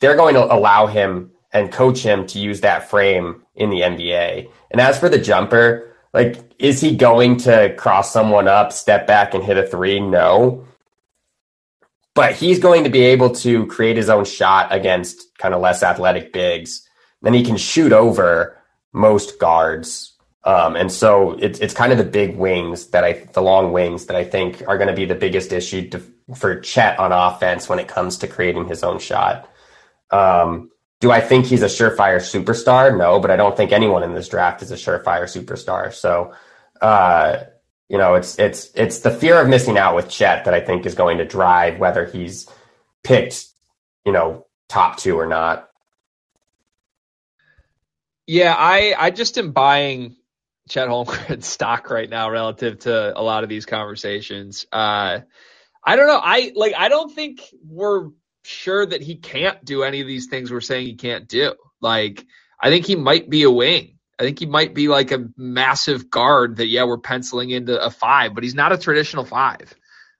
[0.00, 4.50] they're going to allow him and coach him to use that frame in the NBA.
[4.70, 9.34] And as for the jumper, like, is he going to cross someone up, step back,
[9.34, 10.00] and hit a three?
[10.00, 10.66] No.
[12.14, 15.82] But he's going to be able to create his own shot against kind of less
[15.82, 16.86] athletic bigs.
[17.22, 18.56] Then he can shoot over
[18.92, 20.14] most guards.
[20.44, 24.06] Um, and so it's it's kind of the big wings that I the long wings
[24.06, 26.02] that I think are going to be the biggest issue to,
[26.34, 29.48] for Chet on offense when it comes to creating his own shot.
[30.10, 30.70] Um,
[31.00, 32.96] do I think he's a surefire superstar?
[32.96, 35.92] No, but I don't think anyone in this draft is a surefire superstar.
[35.92, 36.34] So,
[36.80, 37.44] uh,
[37.88, 40.86] you know, it's it's it's the fear of missing out with Chet that I think
[40.86, 42.50] is going to drive whether he's
[43.04, 43.46] picked,
[44.04, 45.70] you know, top two or not.
[48.26, 50.16] Yeah, I I just am buying
[50.68, 54.66] Chet Holmgren stock right now relative to a lot of these conversations.
[54.70, 55.20] Uh,
[55.84, 56.20] I don't know.
[56.22, 56.74] I like.
[56.76, 58.10] I don't think we're
[58.44, 61.54] sure that he can't do any of these things we're saying he can't do.
[61.80, 62.24] Like,
[62.60, 63.98] I think he might be a wing.
[64.18, 67.90] I think he might be like a massive guard that yeah we're penciling into a
[67.90, 69.72] five, but he's not a traditional five.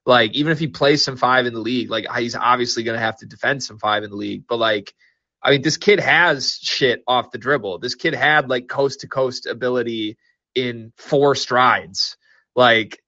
[0.07, 3.05] Like even if he plays some five in the league, like he's obviously going to
[3.05, 4.45] have to defend some five in the league.
[4.49, 4.95] But like,
[5.43, 7.81] I mean, this kid has shit off the dribble.
[7.81, 10.17] This kid had like coast to coast ability
[10.55, 12.17] in four strides.
[12.55, 13.03] Like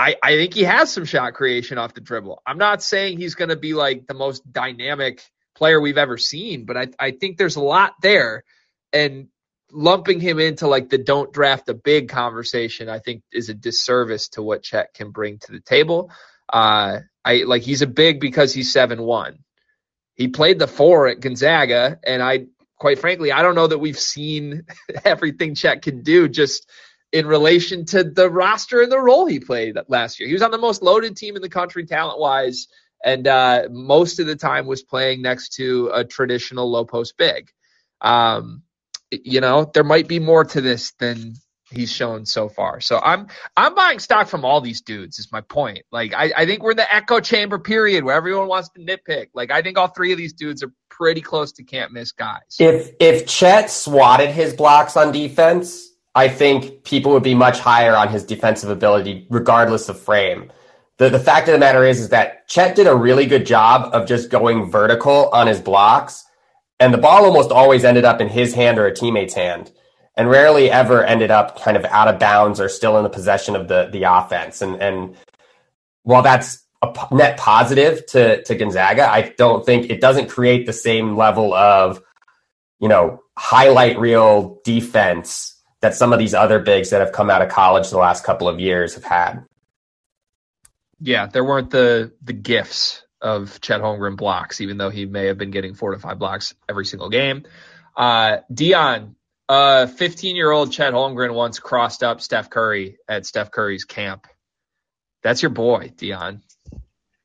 [0.00, 2.40] I, I think he has some shot creation off the dribble.
[2.46, 5.22] I'm not saying he's going to be like the most dynamic
[5.54, 8.44] player we've ever seen, but I, I think there's a lot there.
[8.94, 9.28] And
[9.70, 14.28] lumping him into like the don't draft a big conversation, I think is a disservice
[14.30, 16.10] to what Chet can bring to the table.
[16.50, 19.44] Uh, I like he's a big because he's seven one.
[20.14, 22.46] He played the four at Gonzaga, and I
[22.78, 24.64] quite frankly I don't know that we've seen
[25.04, 26.68] everything Chet can do just
[27.12, 30.28] in relation to the roster and the role he played last year.
[30.28, 32.68] He was on the most loaded team in the country talent wise,
[33.04, 37.50] and uh, most of the time was playing next to a traditional low post big.
[38.00, 38.62] Um,
[39.10, 41.34] you know, there might be more to this than
[41.70, 42.80] he's shown so far.
[42.80, 45.18] So I'm I'm buying stock from all these dudes.
[45.18, 45.82] Is my point.
[45.90, 49.28] Like I, I think we're in the echo chamber period where everyone wants to nitpick.
[49.34, 52.56] Like I think all three of these dudes are pretty close to can't miss guys.
[52.58, 57.96] If if Chet swatted his blocks on defense, I think people would be much higher
[57.96, 60.50] on his defensive ability, regardless of frame.
[60.98, 63.94] The, the fact of the matter is, is that Chet did a really good job
[63.94, 66.24] of just going vertical on his blocks,
[66.80, 69.70] and the ball almost always ended up in his hand or a teammate's hand,
[70.16, 73.54] and rarely ever ended up kind of out of bounds or still in the possession
[73.54, 74.60] of the the offense.
[74.62, 75.16] And and
[76.02, 80.72] while that's a net positive to to Gonzaga, I don't think it doesn't create the
[80.72, 82.02] same level of
[82.80, 85.49] you know highlight reel defense
[85.80, 88.48] that some of these other bigs that have come out of college the last couple
[88.48, 89.44] of years have had.
[91.00, 95.38] Yeah, there weren't the the gifts of Chet Holmgren blocks, even though he may have
[95.38, 97.44] been getting four to five blocks every single game.
[97.96, 99.16] Uh, Dion,
[99.48, 104.26] uh, 15 year old Chet Holmgren once crossed up Steph Curry at Steph Curry's camp.
[105.22, 106.42] That's your boy, Dion.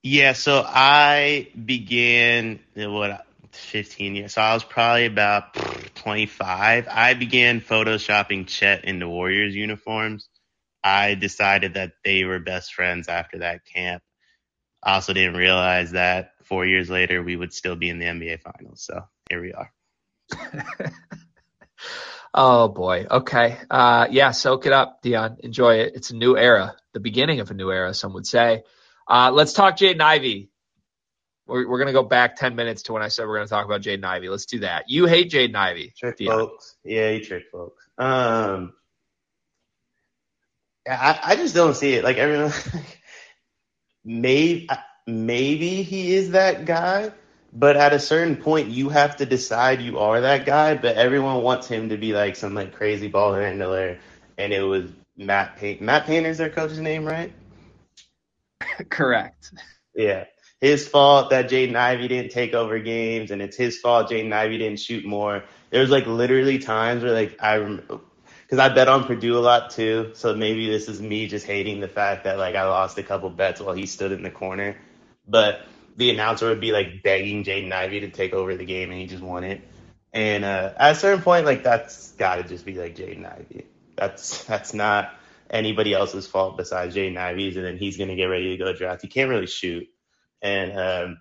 [0.03, 3.24] Yeah, so I began what
[3.57, 4.33] 15 years.
[4.33, 5.53] So I was probably about
[5.95, 6.87] 25.
[6.89, 10.27] I began photoshopping Chet into Warriors uniforms.
[10.83, 14.03] I decided that they were best friends after that camp.
[14.83, 18.41] I also didn't realize that four years later we would still be in the NBA
[18.41, 18.83] finals.
[18.83, 19.71] So here we are.
[22.33, 23.07] oh boy.
[23.09, 23.57] Okay.
[23.69, 24.31] Uh, yeah.
[24.31, 25.37] Soak it up, Dion.
[25.39, 25.93] Enjoy it.
[25.95, 28.63] It's a new era, the beginning of a new era, some would say.
[29.07, 30.49] Uh, let's talk Jaden Ivey.
[31.47, 33.49] We're, we're going to go back 10 minutes to when I said we're going to
[33.49, 34.29] talk about Jaden Ivey.
[34.29, 34.89] Let's do that.
[34.89, 35.93] You hate Jaden Ivey.
[35.97, 36.75] Trick folks.
[36.83, 37.85] Yeah, you trick folks.
[37.97, 38.73] Um,
[40.89, 42.03] I, I just don't see it.
[42.03, 42.51] Like everyone,
[44.05, 44.67] maybe,
[45.05, 47.11] maybe he is that guy,
[47.53, 50.75] but at a certain point, you have to decide you are that guy.
[50.75, 53.99] But everyone wants him to be like some like crazy ball handler,
[54.37, 55.83] and it was Matt Painter.
[55.83, 57.31] Matt Painter's their coach's name, right?
[58.89, 59.53] Correct.
[59.95, 60.25] Yeah
[60.65, 64.57] his fault that Jaden Ivey didn't take over games, and it's his fault Jaden Ivey
[64.57, 65.43] didn't shoot more.
[65.69, 70.13] There's like literally times where like I, because I bet on Purdue a lot too,
[70.15, 73.29] so maybe this is me just hating the fact that like I lost a couple
[73.29, 74.75] bets while he stood in the corner,
[75.27, 75.61] but
[75.97, 79.05] the announcer would be like begging Jaden Ivey to take over the game, and he
[79.05, 79.61] just won it.
[80.13, 83.67] And uh, at a certain point, like that's got to just be like Jaden Ivey.
[83.95, 85.13] That's that's not
[85.47, 89.03] anybody else's fault besides Jaden Ivey's, and then he's gonna get ready to go draft.
[89.03, 89.87] He can't really shoot.
[90.41, 91.17] And um,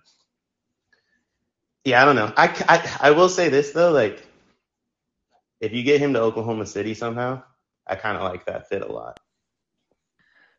[1.83, 2.33] yeah, I don't know.
[2.35, 4.25] I, I, I will say this though, like
[5.61, 7.43] if you get him to Oklahoma City somehow,
[7.87, 9.19] I kind of like that fit a lot.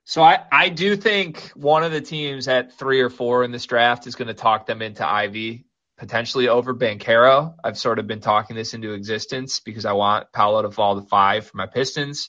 [0.04, 3.66] So I, I do think one of the teams at three or four in this
[3.66, 5.66] draft is going to talk them into Ivey,
[5.98, 7.54] potentially over Banchero.
[7.64, 11.08] I've sort of been talking this into existence because I want Paolo to fall to
[11.08, 12.28] five for my Pistons.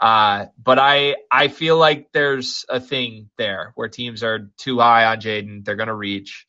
[0.00, 5.06] Uh, but I I feel like there's a thing there where teams are too high
[5.06, 5.64] on Jaden.
[5.64, 6.46] They're gonna reach.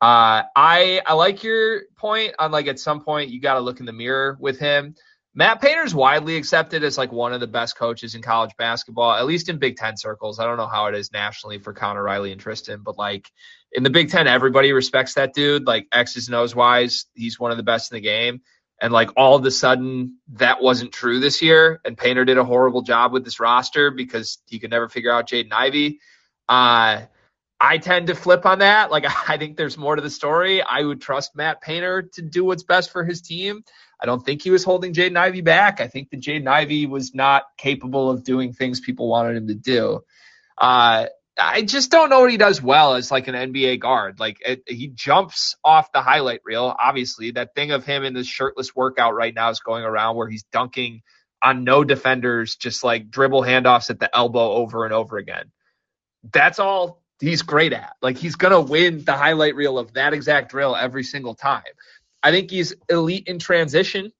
[0.00, 3.80] Uh, I I like your point on like at some point you got to look
[3.80, 4.94] in the mirror with him.
[5.34, 9.24] Matt Painter's widely accepted as like one of the best coaches in college basketball, at
[9.24, 10.38] least in Big Ten circles.
[10.38, 13.30] I don't know how it is nationally for Connor Riley and Tristan, but like
[13.72, 15.66] in the Big Ten, everybody respects that dude.
[15.66, 18.42] Like X's O's wise, he's one of the best in the game.
[18.82, 21.80] And like all of a sudden, that wasn't true this year.
[21.84, 25.28] And Painter did a horrible job with this roster because he could never figure out
[25.28, 26.00] Jaden Ivey.
[26.48, 27.02] Uh,
[27.60, 28.90] I tend to flip on that.
[28.90, 30.62] Like, I think there's more to the story.
[30.62, 33.62] I would trust Matt Painter to do what's best for his team.
[34.00, 35.80] I don't think he was holding Jaden Ivey back.
[35.80, 39.54] I think that Jaden Ivey was not capable of doing things people wanted him to
[39.54, 40.00] do.
[40.58, 41.06] Uh,
[41.38, 44.20] I just don't know what he does well as like an NBA guard.
[44.20, 46.74] Like it, he jumps off the highlight reel.
[46.78, 50.28] Obviously, that thing of him in this shirtless workout right now is going around where
[50.28, 51.02] he's dunking
[51.42, 55.50] on no defenders, just like dribble handoffs at the elbow over and over again.
[56.32, 57.96] That's all he's great at.
[58.02, 61.62] Like he's gonna win the highlight reel of that exact drill every single time.
[62.22, 64.12] I think he's elite in transition,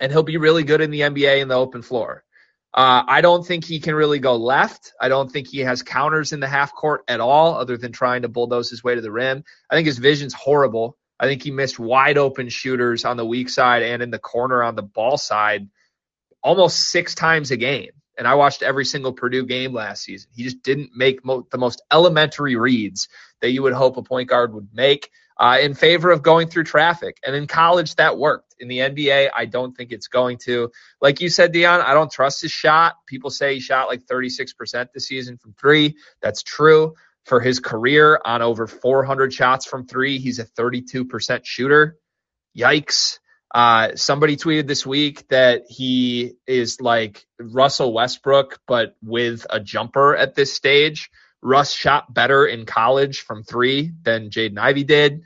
[0.00, 2.24] and he'll be really good in the NBA in the open floor.
[2.76, 4.92] Uh, I don't think he can really go left.
[5.00, 8.22] I don't think he has counters in the half court at all, other than trying
[8.22, 9.44] to bulldoze his way to the rim.
[9.70, 10.98] I think his vision's horrible.
[11.18, 14.62] I think he missed wide open shooters on the weak side and in the corner
[14.62, 15.68] on the ball side
[16.42, 17.92] almost six times a game.
[18.18, 20.30] And I watched every single Purdue game last season.
[20.34, 23.08] He just didn't make mo- the most elementary reads
[23.40, 26.64] that you would hope a point guard would make uh, in favor of going through
[26.64, 27.18] traffic.
[27.26, 28.45] And in college, that worked.
[28.58, 30.70] In the NBA, I don't think it's going to.
[31.00, 32.94] Like you said, Dion, I don't trust his shot.
[33.06, 35.96] People say he shot like 36% this season from three.
[36.20, 36.94] That's true.
[37.24, 41.98] For his career on over 400 shots from three, he's a 32% shooter.
[42.56, 43.18] Yikes.
[43.54, 50.16] Uh, somebody tweeted this week that he is like Russell Westbrook, but with a jumper
[50.16, 51.10] at this stage.
[51.42, 55.22] Russ shot better in college from three than Jaden Ivey did.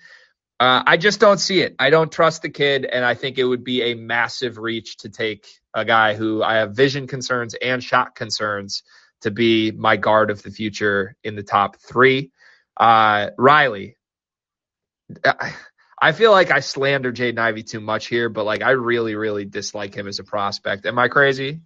[0.61, 1.75] Uh, I just don't see it.
[1.79, 5.09] I don't trust the kid, and I think it would be a massive reach to
[5.09, 8.83] take a guy who I have vision concerns and shot concerns
[9.23, 12.31] to be my guard of the future in the top three.
[12.77, 13.97] Uh, Riley,
[16.01, 19.47] I feel like I slander Jaden Ivey too much here, but like I really, really
[19.47, 20.85] dislike him as a prospect.
[20.85, 21.61] Am I crazy?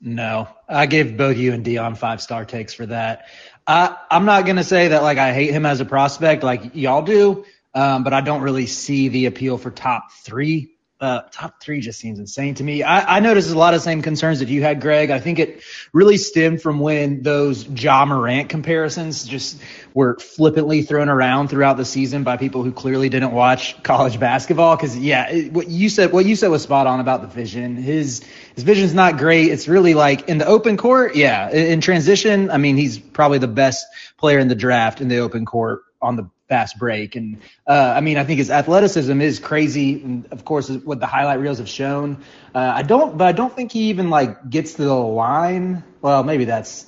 [0.00, 3.26] No, I gave both you and Dion five star takes for that.
[3.66, 7.02] I, I'm not gonna say that like I hate him as a prospect like y'all
[7.02, 7.44] do,
[7.76, 10.72] um, but I don't really see the appeal for top three.
[10.98, 12.82] Uh, top three just seems insane to me.
[12.82, 15.10] I, I noticed a lot of same concerns that you had, Greg.
[15.10, 15.62] I think it
[15.92, 19.60] really stemmed from when those Ja Morant comparisons just
[19.92, 24.74] were flippantly thrown around throughout the season by people who clearly didn't watch college basketball.
[24.74, 27.76] Because yeah, it, what you said, what you said was spot on about the vision.
[27.76, 28.24] His
[28.54, 29.52] his vision's not great.
[29.52, 31.50] It's really like in the open court, yeah.
[31.50, 33.84] In, in transition, I mean, he's probably the best
[34.16, 37.16] player in the draft in the open court on the fast break.
[37.16, 40.02] And uh, I mean, I think his athleticism is crazy.
[40.02, 42.22] And of course, what the highlight reels have shown.
[42.54, 45.82] Uh, I don't, but I don't think he even like gets to the line.
[46.00, 46.86] Well, maybe that's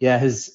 [0.00, 0.18] yeah.
[0.18, 0.54] His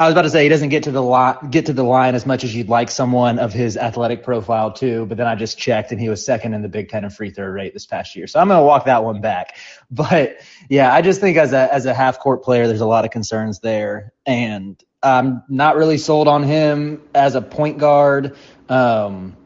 [0.00, 2.14] I was about to say he doesn't get to the line, get to the line
[2.14, 5.06] as much as you'd like someone of his athletic profile too.
[5.06, 7.30] But then I just checked and he was second in the Big Ten in free
[7.30, 8.28] throw rate this past year.
[8.28, 9.56] So I'm going to walk that one back.
[9.90, 10.36] But
[10.68, 13.10] yeah, I just think as a as a half court player, there's a lot of
[13.10, 18.36] concerns there, and I'm not really sold on him as a point guard,
[18.68, 19.36] um,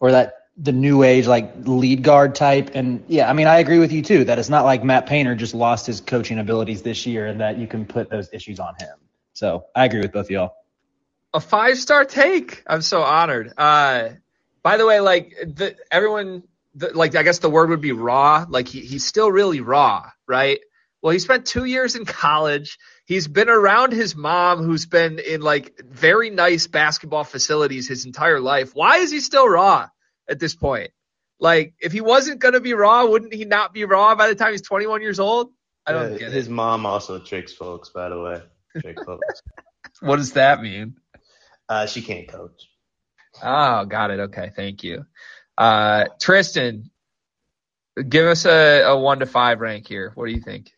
[0.00, 2.70] or that the new age like lead guard type.
[2.74, 5.34] And yeah, I mean, I agree with you too that it's not like Matt Painter
[5.34, 8.74] just lost his coaching abilities this year and that you can put those issues on
[8.78, 8.96] him.
[9.32, 10.54] So I agree with both of y'all.
[11.32, 12.62] A five star take.
[12.66, 13.52] I'm so honored.
[13.56, 14.10] Uh,
[14.62, 16.44] by the way, like the, everyone,
[16.76, 18.46] the, like I guess the word would be raw.
[18.48, 20.60] Like he, he's still really raw, right?
[21.02, 22.78] Well, he spent two years in college.
[23.06, 28.40] He's been around his mom, who's been in like very nice basketball facilities his entire
[28.40, 28.70] life.
[28.74, 29.88] Why is he still raw
[30.28, 30.90] at this point?
[31.38, 34.34] Like, if he wasn't going to be raw, wouldn't he not be raw by the
[34.34, 35.50] time he's 21 years old?
[35.86, 36.50] I don't Uh, get his it.
[36.50, 38.42] mom also tricks folks, by the way.
[38.80, 39.42] Trick folks.
[40.00, 40.96] What does that mean?
[41.68, 42.68] Uh, she can't coach.
[43.42, 44.18] Oh, got it.
[44.20, 45.04] Okay, thank you.
[45.56, 46.90] Uh, Tristan,
[48.08, 50.10] give us a, a one to five rank here.
[50.14, 50.72] What do you think?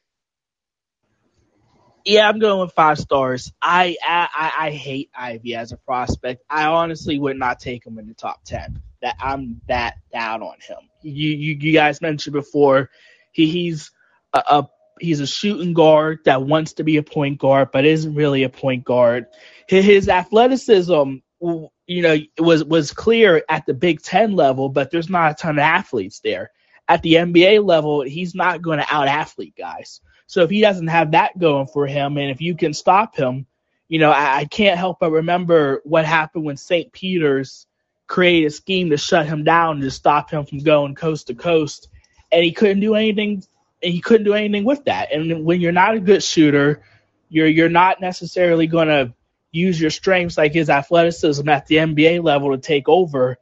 [2.07, 3.53] Yeah, I'm going with five stars.
[3.61, 6.45] I, I I hate Ivey as a prospect.
[6.49, 8.81] I honestly would not take him in the top ten.
[9.03, 10.79] That I'm that down on him.
[11.03, 12.91] You you, you guys mentioned before,
[13.33, 13.91] he he's
[14.33, 14.69] a, a
[15.01, 18.49] he's a shooting guard that wants to be a point guard, but isn't really a
[18.49, 19.27] point guard.
[19.67, 25.11] His, his athleticism, you know, was was clear at the Big Ten level, but there's
[25.11, 26.53] not a ton of athletes there.
[26.87, 30.01] At the NBA level, he's not going to out athlete guys.
[30.27, 33.47] So if he doesn't have that going for him, and if you can stop him,
[33.89, 36.93] you know, I, I can't help but remember what happened when St.
[36.93, 37.67] Peter's
[38.07, 41.89] created a scheme to shut him down to stop him from going coast to coast,
[42.33, 43.45] and he couldn't do anything.
[43.83, 45.13] And he couldn't do anything with that.
[45.13, 46.83] And when you're not a good shooter,
[47.29, 49.13] you're you're not necessarily going to
[49.53, 53.37] use your strengths like his athleticism at the NBA level to take over.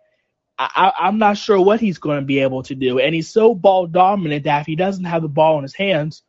[0.58, 3.00] I, I'm not sure what he's going to be able to do.
[3.00, 6.22] And he's so ball dominant that if he doesn't have the ball in his hands,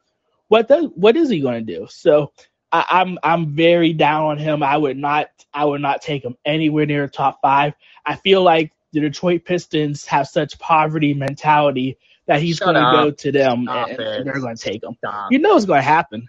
[0.48, 1.88] what does what is he going to do?
[1.90, 2.32] So
[2.72, 4.64] I, I'm I'm very down on him.
[4.64, 7.74] I would not I would not take him anywhere near top five.
[8.06, 13.12] I feel like the Detroit Pistons have such poverty mentality that he's going to go
[13.12, 14.96] to them Stop and, they're going to take him.
[14.98, 15.32] Stop.
[15.32, 16.28] You know what's going to happen.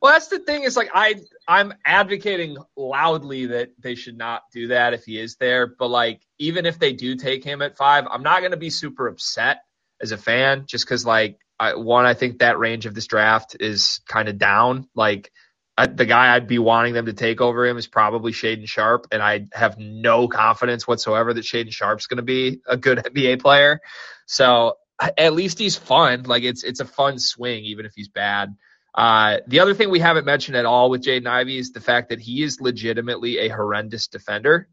[0.00, 1.16] Well, that's the thing is like I
[1.48, 5.66] I'm advocating loudly that they should not do that if he is there.
[5.66, 8.70] But like even if they do take him at five, I'm not going to be
[8.70, 9.62] super upset
[10.00, 13.56] as a fan just because like I, one I think that range of this draft
[13.60, 14.88] is kind of down.
[14.94, 15.32] Like
[15.76, 19.06] I, the guy I'd be wanting them to take over him is probably Shaedon Sharpe,
[19.12, 23.40] and I have no confidence whatsoever that Shaedon Sharpe's going to be a good NBA
[23.40, 23.80] player.
[24.26, 24.76] So
[25.18, 26.22] at least he's fun.
[26.22, 28.54] Like it's it's a fun swing, even if he's bad.
[28.94, 32.08] Uh, the other thing we haven't mentioned at all with Jaden Ivey is the fact
[32.08, 34.68] that he is legitimately a horrendous defender.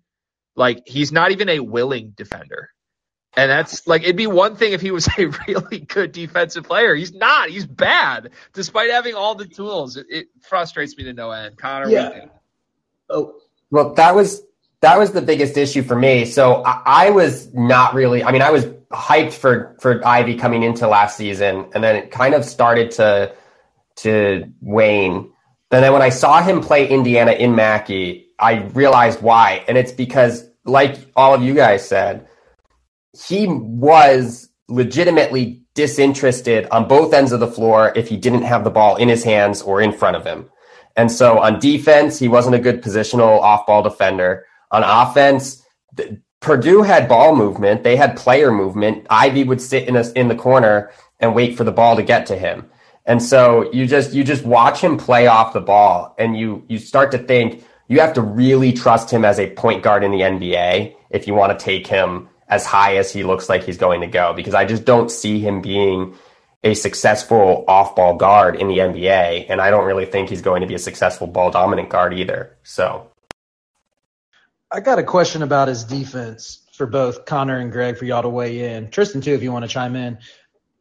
[0.56, 2.70] Like he's not even a willing defender.
[3.36, 6.96] And that's like it'd be one thing if he was a really good defensive player.
[6.96, 7.50] He's not.
[7.50, 9.98] He's bad, despite having all the tools.
[9.98, 11.58] It, it frustrates me to no end.
[11.58, 12.04] Connor, Yeah.
[12.04, 12.32] what do you think?
[13.10, 13.36] Oh,
[13.72, 14.44] Well, that was
[14.82, 16.26] that was the biggest issue for me.
[16.26, 18.24] So I, I was not really.
[18.24, 22.12] I mean, I was hyped for for Ivey coming into last season, and then it
[22.12, 23.34] kind of started to
[23.98, 25.32] to wane.
[25.72, 29.92] And then when I saw him play Indiana in Mackey, I realized why, and it's
[29.92, 32.28] because, like all of you guys said,
[33.14, 38.70] he was legitimately disinterested on both ends of the floor if he didn't have the
[38.70, 40.50] ball in his hands or in front of him.
[40.96, 44.46] And so on defense, he wasn't a good positional off ball defender.
[44.72, 45.64] On offense,
[46.40, 47.84] Purdue had ball movement.
[47.84, 49.08] They had player movement.
[49.10, 52.26] Ivey would sit in a, in the corner and wait for the ball to get
[52.28, 52.70] to him.
[53.06, 56.78] And so you just you just watch him play off the ball and you you
[56.78, 60.22] start to think you have to really trust him as a point guard in the
[60.22, 64.02] NBA if you want to take him as high as he looks like he's going
[64.02, 66.16] to go because I just don't see him being
[66.64, 70.68] a successful off-ball guard in the NBA and I don't really think he's going to
[70.68, 72.56] be a successful ball dominant guard either.
[72.64, 73.10] So
[74.72, 78.30] I got a question about his defense for both Connor and Greg for y'all to
[78.30, 78.90] weigh in.
[78.92, 80.20] Tristan too, if you want to chime in,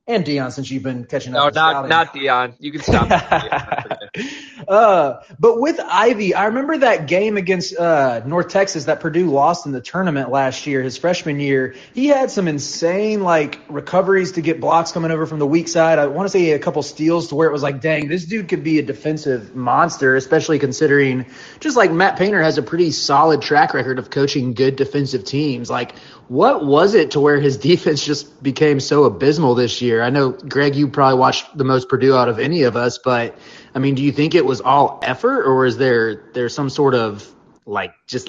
[0.08, 1.54] and Dion since you've been catching up.
[1.54, 1.88] No, not scouting.
[1.88, 2.54] not Dion.
[2.58, 3.08] You can stop.
[4.68, 9.64] uh, but with Ivey, I remember that game against uh, North Texas that Purdue lost
[9.64, 11.76] in the tournament last year, his freshman year.
[11.94, 16.00] He had some insane like recoveries to get blocks coming over from the weak side.
[16.00, 18.08] I want to say he had a couple steals to where it was like, dang,
[18.08, 21.26] this dude could be a defensive monster, especially considering
[21.60, 25.70] just like Matt Painter has a pretty solid track record of coaching good defensive teams.
[25.70, 25.94] Like,
[26.28, 30.02] what was it to where his defense just became so abysmal this year?
[30.02, 33.36] I know, Greg, you probably watched the most Purdue out of any of us, but
[33.74, 36.94] I mean, do you think it was all effort, or is there there's some sort
[36.94, 37.26] of
[37.64, 38.28] like just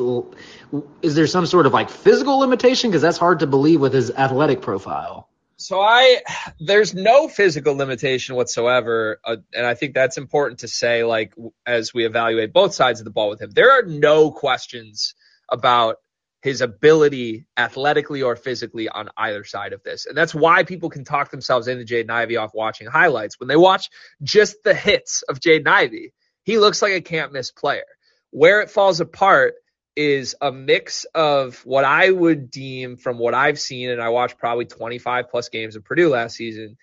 [1.01, 2.89] is there some sort of like physical limitation?
[2.89, 5.29] Because that's hard to believe with his athletic profile.
[5.55, 6.21] So I,
[6.59, 11.03] there's no physical limitation whatsoever, uh, and I think that's important to say.
[11.03, 11.33] Like
[11.65, 15.13] as we evaluate both sides of the ball with him, there are no questions
[15.49, 15.97] about
[16.43, 21.05] his ability athletically or physically on either side of this, and that's why people can
[21.05, 23.39] talk themselves into Jaden Ivey off watching highlights.
[23.39, 23.89] When they watch
[24.21, 26.11] just the hits of Jaden Ivey,
[26.43, 27.85] he looks like a can't miss player.
[28.31, 29.53] Where it falls apart
[29.95, 34.37] is a mix of what I would deem from what I've seen, and I watched
[34.37, 36.75] probably 25 plus games of Purdue last season.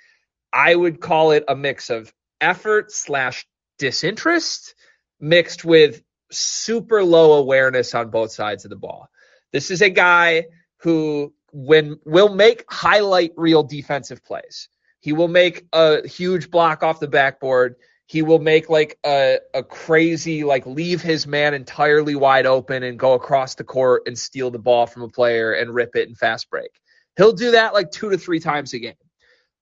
[0.51, 3.47] I would call it a mix of effort slash
[3.79, 4.75] disinterest
[5.21, 9.11] mixed with super low awareness on both sides of the ball.
[9.53, 10.47] This is a guy
[10.79, 14.69] who when will make highlight reel defensive plays.
[15.01, 17.77] He will make a huge block off the backboard.
[18.07, 22.99] He will make like a, a crazy, like leave his man entirely wide open and
[22.99, 26.19] go across the court and steal the ball from a player and rip it and
[26.19, 26.71] fast break.
[27.17, 28.95] He'll do that like two to three times a game,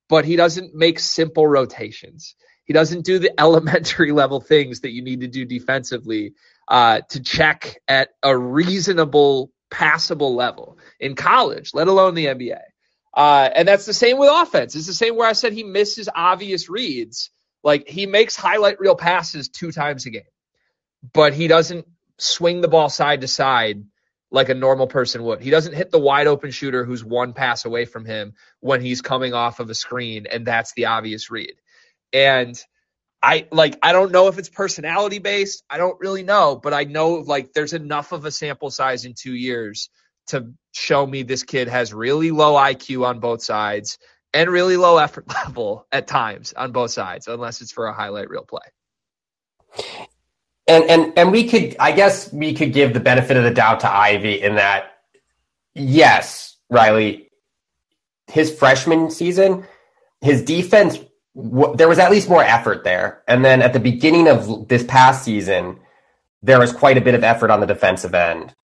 [0.08, 2.34] but he doesn't make simple rotations.
[2.64, 6.34] He doesn't do the elementary level things that you need to do defensively
[6.68, 12.60] uh, to check at a reasonable, passable level in college, let alone the NBA.
[13.14, 14.74] Uh, and that's the same with offense.
[14.74, 17.30] It's the same where I said he misses obvious reads.
[17.64, 20.22] Like he makes highlight reel passes two times a game,
[21.12, 21.86] but he doesn't
[22.18, 23.84] swing the ball side to side
[24.30, 25.40] like a normal person would.
[25.40, 29.00] He doesn't hit the wide open shooter who's one pass away from him when he's
[29.00, 31.54] coming off of a screen, and that's the obvious read.
[32.12, 32.60] And
[33.22, 35.64] I like I don't know if it's personality based.
[35.68, 39.14] I don't really know, but I know like there's enough of a sample size in
[39.14, 39.90] 2 years
[40.28, 43.98] to show me this kid has really low IQ on both sides
[44.32, 48.28] and really low effort level at times on both sides unless it's for a highlight
[48.28, 49.96] reel play.
[50.68, 53.80] and and and we could i guess we could give the benefit of the doubt
[53.80, 54.98] to Ivey in that
[55.74, 57.30] yes Riley,
[58.26, 59.64] his freshman season,
[60.20, 60.98] his defense,
[61.34, 63.22] there was at least more effort there.
[63.28, 65.78] And then at the beginning of this past season,
[66.42, 68.54] there was quite a bit of effort on the defensive end.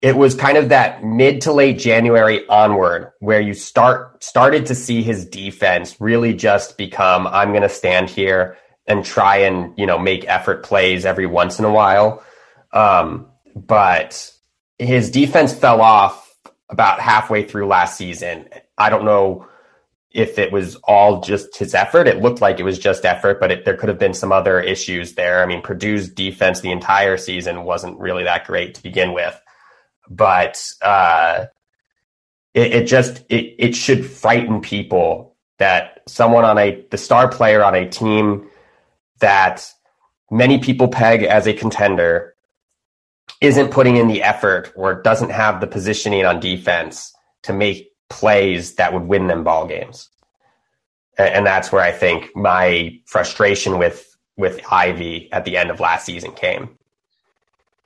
[0.00, 4.74] It was kind of that mid to late January onward where you start started to
[4.74, 9.86] see his defense really just become I'm going to stand here and try and, you
[9.86, 12.24] know, make effort plays every once in a while.
[12.72, 14.32] Um, but
[14.78, 16.34] his defense fell off
[16.70, 18.48] about halfway through last season.
[18.78, 19.46] I don't know
[20.12, 22.08] if it was all just his effort.
[22.08, 24.60] It looked like it was just effort, but it, there could have been some other
[24.60, 25.42] issues there.
[25.42, 29.40] I mean, Purdue's defense the entire season wasn't really that great to begin with,
[30.08, 31.46] but uh,
[32.54, 37.62] it, it just it, it should frighten people that someone on a the star player
[37.62, 38.48] on a team
[39.20, 39.72] that
[40.30, 42.34] many people peg as a contender
[43.40, 48.74] isn't putting in the effort or doesn't have the positioning on defense to make plays
[48.74, 50.10] that would win them ball games.
[51.16, 54.06] And that's where I think my frustration with
[54.36, 56.78] with Ivey at the end of last season came.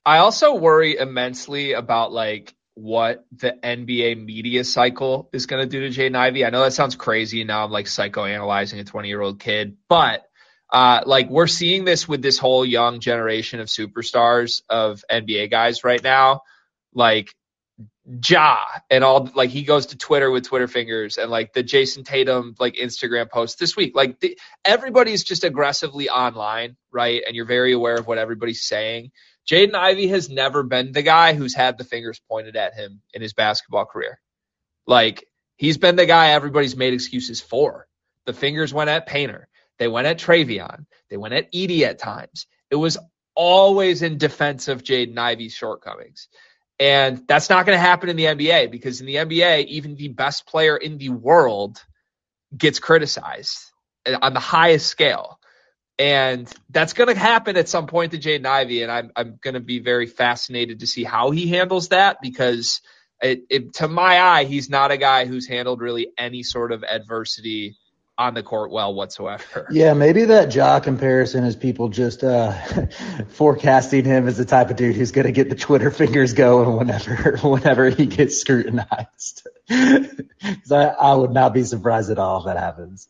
[0.07, 5.89] I also worry immensely about like what the NBA media cycle is going to do
[5.89, 6.45] to Jaden Ivey.
[6.45, 7.41] I know that sounds crazy.
[7.41, 10.25] And now I'm like psychoanalyzing a 20 year old kid, but
[10.73, 15.85] uh, like we're seeing this with this whole young generation of superstars of NBA guys
[15.85, 16.43] right now.
[16.93, 17.35] Like
[18.23, 18.59] Ja
[18.91, 22.55] and all like he goes to Twitter with Twitter fingers and like the Jayson Tatum
[22.59, 23.97] like Instagram post this week.
[23.97, 27.23] Like the, everybody's just aggressively online, right?
[27.27, 29.11] And you're very aware of what everybody's saying.
[29.49, 33.23] Jaden Ivey has never been the guy who's had the fingers pointed at him in
[33.23, 34.21] his basketball career.
[34.87, 37.87] Like he's been the guy everybody's made excuses for.
[38.27, 39.49] The fingers went at Painter.
[39.79, 40.87] They went at Trevion.
[41.11, 42.47] They went at Edey at times.
[42.71, 42.99] It was
[43.35, 46.29] always in defense of Jaden Ivey's shortcomings.
[46.79, 50.09] And that's not going to happen in the NBA because in the NBA, even the
[50.09, 51.83] best player in the world
[52.57, 53.59] gets criticized
[54.23, 55.39] on the highest scale.
[55.99, 58.83] And that's going to happen at some point to Jaden Ivey.
[58.83, 62.81] And I'm, I'm going to be very fascinated to see how he handles that because
[63.23, 66.83] it, it, to my eye, he's not a guy who's handled really any sort of
[66.83, 67.77] adversity
[68.17, 69.67] on the court well whatsoever.
[69.71, 72.53] Yeah, maybe that Ja comparison is people just uh,
[73.29, 76.77] forecasting him as the type of dude who's going to get the Twitter fingers going
[76.77, 79.47] whenever whenever he gets scrutinized.
[80.45, 83.09] Because I, I would not be surprised at all if that happens.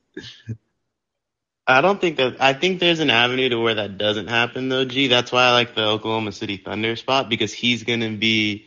[1.67, 2.37] I don't think that.
[2.41, 4.85] I think there's an avenue to where that doesn't happen though.
[4.85, 5.09] G.
[5.09, 8.67] That's why I like the Oklahoma City Thunder spot because he's going to be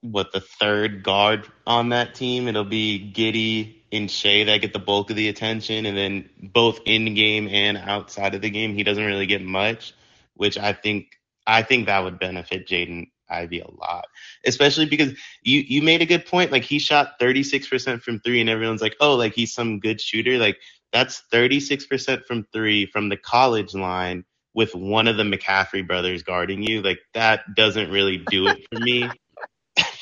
[0.00, 2.48] what the third guard on that team.
[2.48, 6.80] It'll be Giddey and Shai that get the bulk of the attention, and then both
[6.86, 9.94] in game and outside of the game, he doesn't really get much,
[10.34, 11.08] which I think
[11.46, 14.06] I think that would benefit Jaden Ivey a lot,
[14.44, 16.52] especially because you you made a good point.
[16.52, 20.38] Like he shot 36% from three, and everyone's like, oh, like he's some good shooter.
[20.38, 20.58] Like
[20.92, 24.24] that's 36% from three from the college line
[24.54, 26.82] with one of the McCaffrey brothers guarding you.
[26.82, 29.10] Like that doesn't really do it for me.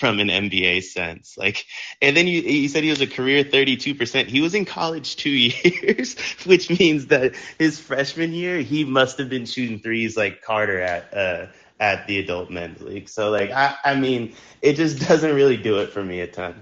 [0.02, 1.38] from an NBA sense.
[1.38, 1.64] Like,
[2.00, 4.26] and then you, you said he was a career 32%.
[4.26, 9.30] He was in college two years, which means that his freshman year, he must have
[9.30, 11.46] been shooting threes like Carter at, uh,
[11.78, 13.08] at the adult men's league.
[13.08, 16.60] So like, I, I mean, it just doesn't really do it for me a ton.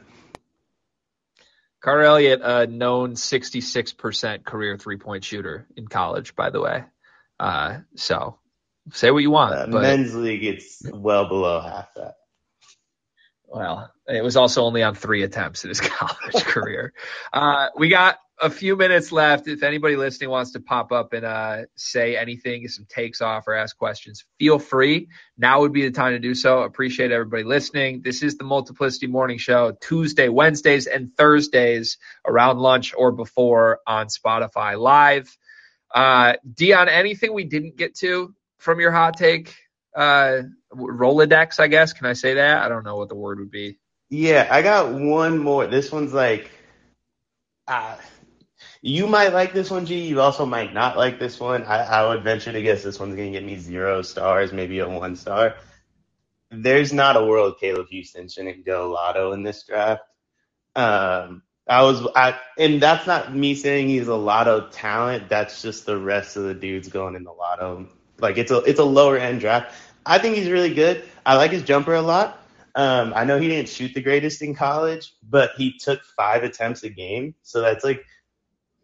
[1.83, 6.85] Carter Elliott, a known 66% career three point shooter in college, by the way.
[7.39, 8.39] Uh, so
[8.93, 9.55] say what you want.
[9.55, 9.81] Uh, but...
[9.81, 12.17] men's league, it's well below half that.
[13.51, 16.95] Well, it was also only on three attempts in his college career.
[17.33, 19.49] Uh, we got a few minutes left.
[19.49, 23.55] If anybody listening wants to pop up and uh, say anything, some takes off, or
[23.55, 25.09] ask questions, feel free.
[25.39, 26.63] Now would be the time to do so.
[26.63, 28.03] Appreciate everybody listening.
[28.05, 34.09] This is the Multiplicity Morning Show, Tuesday, Wednesdays, and Thursdays around lunch or before on
[34.09, 35.37] Spotify Live.
[35.95, 39.57] Uh, Dion, anything we didn't get to from your hot take?
[39.97, 40.43] uh
[40.73, 41.93] Rolodex, I guess.
[41.93, 42.63] Can I say that?
[42.63, 43.79] I don't know what the word would be.
[44.09, 45.67] Yeah, I got one more.
[45.67, 46.51] This one's like,
[47.69, 47.97] uh,
[48.83, 50.07] you might like this one, G.
[50.07, 51.65] You also might not like this one.
[51.65, 54.89] I, I would venture to guess this one's gonna get me zero stars, maybe a
[54.89, 55.57] one star.
[56.51, 60.03] There's not a world Caleb Houstan shouldn't go lotto in this draft.
[60.75, 65.29] Um, I was, I, and that's not me saying he's a lotto talent.
[65.29, 67.89] That's just the rest of the dudes going in the lotto
[68.21, 69.75] like it's a it's a lower end draft.
[70.05, 71.05] I think he's really good.
[71.25, 72.41] I like his jumper a lot.
[72.75, 76.83] Um, I know he didn't shoot the greatest in college, but he took five attempts
[76.85, 78.05] a game, so that's like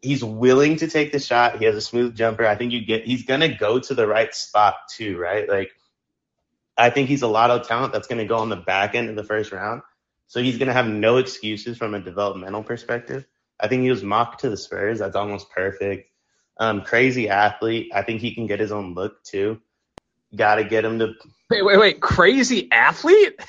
[0.03, 1.59] he's willing to take the shot.
[1.59, 2.47] He has a smooth jumper.
[2.47, 5.49] I think you get he's gonna go to the right spot too, right?
[5.49, 5.71] Like
[6.77, 9.17] I think he's a lot of talent that's gonna go on the back end of
[9.17, 9.83] the first round.
[10.29, 13.27] So he's to have no excuses from a developmental perspective.
[13.61, 14.99] I think he was mocked to the Spurs.
[14.99, 16.11] That's almost perfect.
[16.59, 17.93] Um, crazy athlete.
[17.95, 19.61] I think he can get his own look too.
[20.37, 21.15] Got to get him to.
[21.51, 22.01] Wait, wait, wait!
[22.01, 23.41] Crazy athlete?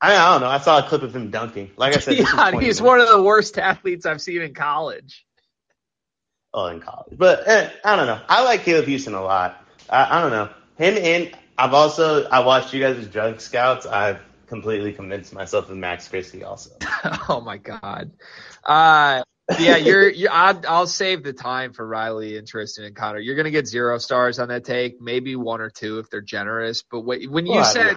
[0.00, 0.48] I, I don't know.
[0.48, 1.70] I saw a clip of him dunking.
[1.76, 5.26] Like I said, yeah, he's one of the worst athletes I've seen in college.
[6.52, 8.20] Oh, in college, but eh, I don't know.
[8.28, 9.64] I like Caleb Houstan a lot.
[9.88, 10.48] I, I don't know
[10.78, 13.86] him, and I've also I watched you guys as drunk scouts.
[13.86, 16.70] I've completely convinced myself of Max Christie also.
[17.28, 18.10] oh my god.
[18.64, 19.22] Uh,
[19.58, 20.08] yeah, you're.
[20.08, 23.18] you're I'll, I'll, save the time for Riley and Tristan and Connor.
[23.18, 26.82] You're gonna get zero stars on that take, maybe one or two if they're generous.
[26.82, 27.96] But when you well, said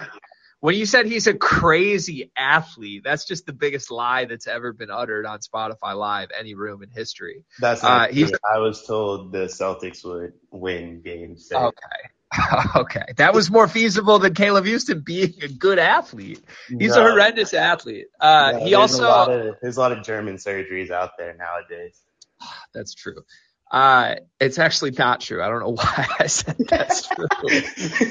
[0.64, 4.90] when you said he's a crazy athlete, that's just the biggest lie that's ever been
[4.90, 7.44] uttered on Spotify Live, any room in history.
[7.58, 11.48] That's not uh, he's, I was told the Celtics would win games.
[11.50, 11.58] So.
[11.58, 12.08] Okay.
[12.76, 16.40] Okay, that was more feasible than Caleb Houstan being a good athlete.
[16.68, 17.06] He's no.
[17.06, 18.06] a horrendous athlete.
[18.18, 22.00] Uh, no, he also a of, there's a lot of German surgeries out there nowadays.
[22.74, 23.22] That's true.
[23.70, 25.42] Uh, it's actually not true.
[25.42, 27.26] I don't know why I said that's true.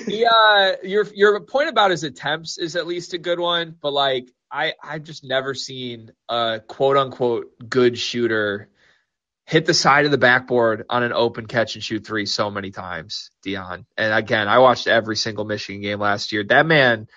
[0.08, 3.94] yeah, uh, your your point about his attempts is at least a good one, but
[3.94, 8.70] like I I've just never seen a quote unquote good shooter
[9.54, 12.72] hit the side of the backboard on an open catch and shoot three so many
[12.72, 13.86] times, Dion.
[13.96, 16.44] And again, I watched every single Michigan game last year.
[16.44, 17.08] That man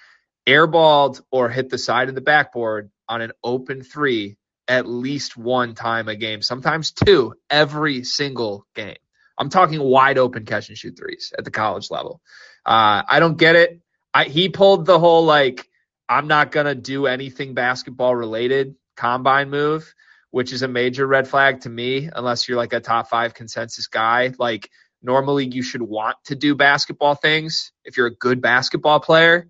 [0.46, 4.36] airballed or hit the side of the backboard on an open three
[4.68, 8.98] at least one time a game, sometimes two every single game.
[9.38, 12.20] I'm talking wide open catch and shoot threes at the college level.
[12.66, 13.80] Uh, I don't get it.
[14.12, 15.66] I, he pulled the whole like,
[16.06, 19.94] I'm not going to do anything basketball related combine move
[20.36, 23.86] which is a major red flag to me, unless you're like a top five consensus
[23.86, 24.34] guy.
[24.38, 24.68] Like,
[25.00, 29.48] normally you should want to do basketball things if you're a good basketball player.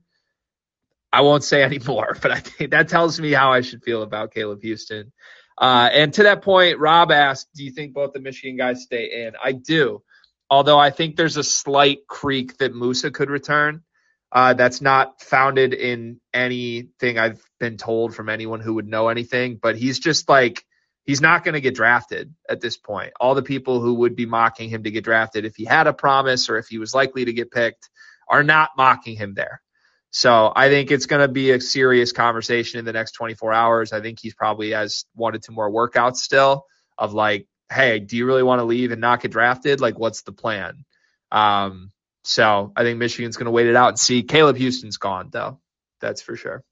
[1.13, 4.33] I won't say anymore, but I think that tells me how I should feel about
[4.33, 5.11] Caleb Houstan.
[5.59, 9.27] Uh, and to that point, Rob asked, Do you think both the Michigan guys stay
[9.27, 9.33] in?
[9.43, 10.05] I do.
[10.49, 13.83] Although I think there's a slight creek that Moussa could return.
[14.31, 19.59] Uh, that's not founded in anything I've been told from anyone who would know anything,
[19.61, 20.65] but he's just like
[21.07, 23.13] he's not going to get drafted at this point.
[23.21, 25.93] All the people who would be mocking him to get drafted if he had a
[25.93, 27.89] promise or if he was likely to get picked
[28.29, 29.63] are not mocking him there.
[30.11, 33.93] So I think it's going to be a serious conversation in the next 24 hours.
[33.93, 36.65] I think he's probably has wanted to more workouts still
[36.99, 39.81] of like, hey, do you really want to leave and not get drafted?
[39.81, 40.85] Like, what's the plan?
[41.31, 41.93] Um,
[42.25, 44.23] so I think Michigan's going to wait it out and see.
[44.23, 45.61] Caleb Houstan's gone though.
[46.01, 46.65] That's for sure.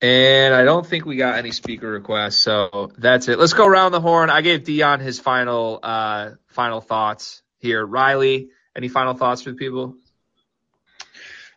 [0.00, 3.38] And I don't think we got any speaker requests, so that's it.
[3.38, 4.30] Let's go around the horn.
[4.30, 7.84] I gave Dion his final uh, final thoughts here.
[7.84, 9.96] Riley, any final thoughts for the people?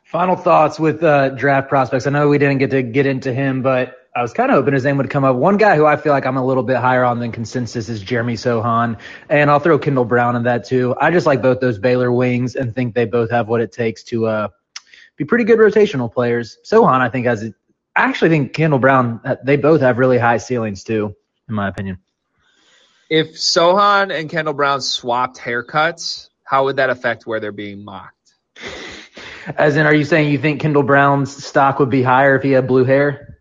[0.05, 2.07] Final thoughts with uh, draft prospects.
[2.07, 4.73] I know we didn't get to get into him, but I was kind of hoping
[4.73, 5.35] his name would come up.
[5.35, 8.01] One guy who I feel like I'm a little bit higher on than consensus is
[8.01, 10.95] Jeremy Sochan, and I'll throw Kendall Brown in that too.
[10.99, 14.03] I just like both those Baylor wings and think they both have what it takes
[14.05, 14.47] to uh,
[15.15, 16.57] be pretty good rotational players.
[16.65, 17.53] Sochan, I think, has
[17.95, 21.15] I actually think Kendall Brown, uh, they both have really high ceilings too,
[21.49, 21.99] in my opinion.
[23.09, 28.15] If Sochan and Kendall Brown swapped haircuts, how would that affect where they're being mocked?
[29.57, 32.51] As in, are you saying you think Kendall Brown's stock would be higher if he
[32.51, 33.39] had blue hair?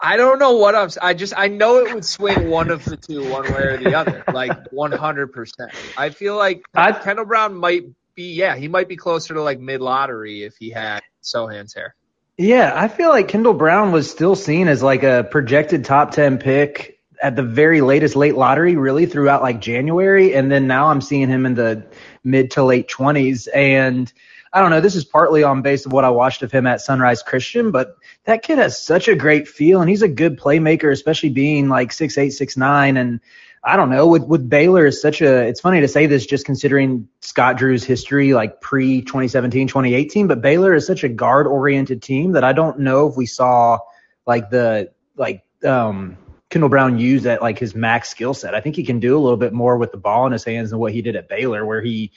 [0.00, 0.90] I don't know what I'm.
[1.02, 3.94] I just I know it would swing one of the two, one way or the
[3.96, 5.32] other, like 100.
[5.32, 7.84] percent I feel like i Kendall Brown might
[8.14, 8.34] be.
[8.34, 11.96] Yeah, he might be closer to like mid lottery if he had Sochan's hair.
[12.40, 16.38] Yeah, I feel like Kendall Brown was still seen as like a projected top 10
[16.38, 20.34] pick at the very latest late lottery, really throughout like January.
[20.34, 21.84] And then now I'm seeing him in the
[22.22, 23.48] mid to late 20s.
[23.52, 24.12] And
[24.52, 26.80] I don't know, this is partly on base of what I watched of him at
[26.80, 30.92] Sunrise Christian, but that kid has such a great feel and he's a good playmaker,
[30.92, 33.20] especially being like six eight, six nine, and
[33.62, 34.06] I don't know.
[34.06, 35.46] With with Baylor is such a.
[35.46, 40.26] It's funny to say this, just considering Scott Drew's history, like pre 2017, 2018.
[40.26, 43.78] But Baylor is such a guard oriented team that I don't know if we saw
[44.26, 46.16] like the like um
[46.50, 48.54] Kendall Brown use at like his max skill set.
[48.54, 50.70] I think he can do a little bit more with the ball in his hands
[50.70, 52.12] than what he did at Baylor, where he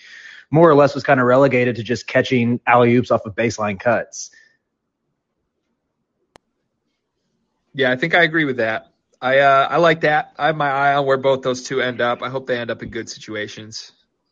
[0.51, 3.79] more or less was kind of relegated to just catching alley oops off of baseline
[3.79, 4.31] cuts.
[7.73, 8.90] Yeah, I think I agree with that.
[9.21, 10.33] I uh, I like that.
[10.37, 12.23] I have my eye on where both those two end up.
[12.23, 13.91] I hope they end up in good situations.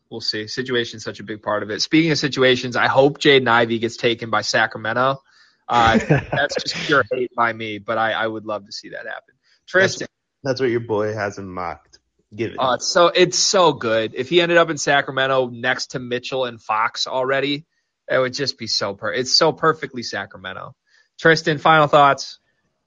[0.10, 0.48] We'll see.
[0.48, 1.82] Situation's such a big part of it.
[1.82, 5.22] Speaking of situations, I hope Jaden Ivey gets taken by Sacramento.
[5.68, 5.98] Uh,
[6.32, 9.36] that's just pure hate by me, but I, I would love to see that happen.
[9.68, 10.08] Tristan,
[10.44, 12.00] that's, that's what your boy has him mocked.
[12.36, 12.58] Give it.
[12.58, 14.16] Uh, so it's so good.
[14.16, 17.66] If he ended up in Sacramento next to Mitchell and Fox already,
[18.10, 19.14] It would just be so per.
[19.14, 20.76] It's so perfectly Sacramento.
[21.20, 22.40] Tristan, final thoughts.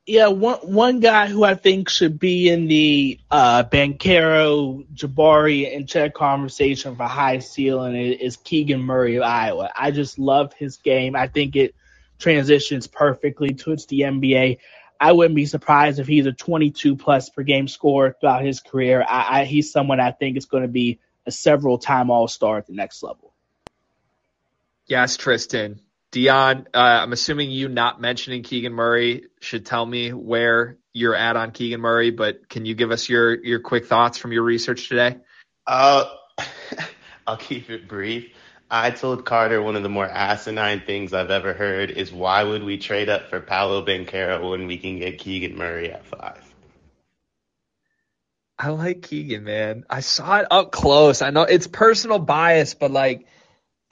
[0.05, 5.89] Yeah, one one guy who I think should be in the uh, Banchero, Jabari, and
[5.89, 9.71] Chet conversation for high ceiling is, is Keegan Murray of Iowa.
[9.77, 11.15] I just love his game.
[11.15, 11.77] I think it
[12.19, 14.59] transitions perfectly towards the NBA.
[14.99, 19.05] I wouldn't be surprised if he's a 22 plus per game scorer throughout his career.
[19.09, 22.59] I, I, he's someone I think is going to be a several time All Star
[22.59, 23.33] at the next level.
[24.87, 25.81] Yes, Tristan.
[26.13, 31.37] Dion, uh, I'm assuming you not mentioning Keegan Murray should tell me where you're at
[31.37, 34.91] on Keegan Murray, but can you give us your your quick thoughts from your research
[34.91, 35.17] today?
[35.67, 36.05] Uh,
[37.27, 38.31] I'll keep it brief.
[38.71, 42.63] I told Carter one of the more asinine things I've ever heard is why would
[42.63, 46.43] we trade up for Paolo Banchero when we can get Keegan Murray at five?
[48.59, 49.85] I like Keegan, man.
[49.89, 51.23] I saw it up close.
[51.23, 53.27] I know it's personal bias, but like–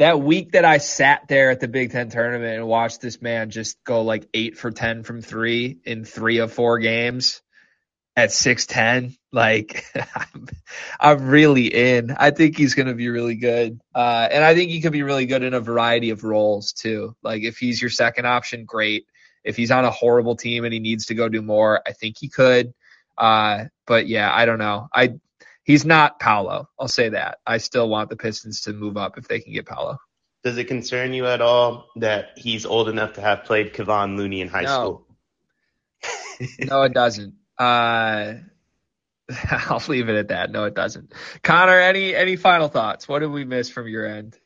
[0.01, 3.51] that week that I sat there at the Big Ten tournament and watched this man
[3.51, 7.43] just go like eight for 10 from three in three of four games
[8.17, 9.85] at 6'10, like
[10.17, 10.49] I'm,
[10.99, 12.13] I'm really in.
[12.13, 13.79] I think he's going to be really good.
[13.95, 17.15] Uh, and I think he could be really good in a variety of roles too.
[17.23, 19.05] Like if he's your second option, great.
[19.45, 22.17] If he's on a horrible team and he needs to go do more, I think
[22.19, 22.73] he could.
[23.19, 24.89] Uh, but yeah, I don't know.
[24.95, 25.17] I,
[25.71, 26.69] He's not Paolo.
[26.81, 27.39] I'll say that.
[27.47, 29.99] I still want the Pistons to move up if they can get Paolo.
[30.43, 34.41] Does it concern you at all that he's old enough to have played Kevon Looney
[34.41, 34.67] in high no.
[34.67, 35.07] school?
[36.59, 37.35] no, it doesn't.
[37.57, 38.35] Uh,
[39.49, 40.51] I'll leave it at that.
[40.51, 41.13] No, it doesn't.
[41.45, 43.07] Connor, any any final thoughts?
[43.07, 44.37] What did we miss from your end?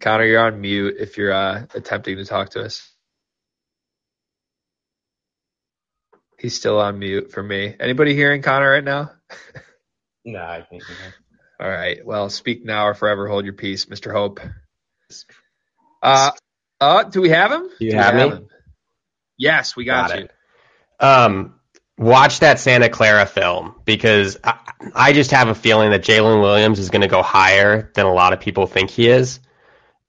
[0.00, 2.91] Connor, you're on mute if you're uh, attempting to talk to us.
[6.42, 7.72] He's still on mute for me.
[7.78, 9.12] Anybody hearing Connor right now?
[10.24, 10.82] no, I think.
[11.60, 12.04] All right.
[12.04, 14.10] Well, speak now or forever hold your peace, Mr.
[14.12, 14.40] Hope.
[16.02, 16.32] Uh,
[16.80, 17.68] uh, do we have him?
[17.78, 18.36] You do have, have me?
[18.36, 18.48] Him?
[19.38, 20.24] Yes, we got, got you.
[20.24, 21.04] It.
[21.04, 21.60] Um,
[21.96, 24.58] watch that Santa Clara film because I,
[24.96, 28.12] I just have a feeling that Jalen Williams is going to go higher than a
[28.12, 29.38] lot of people think he is,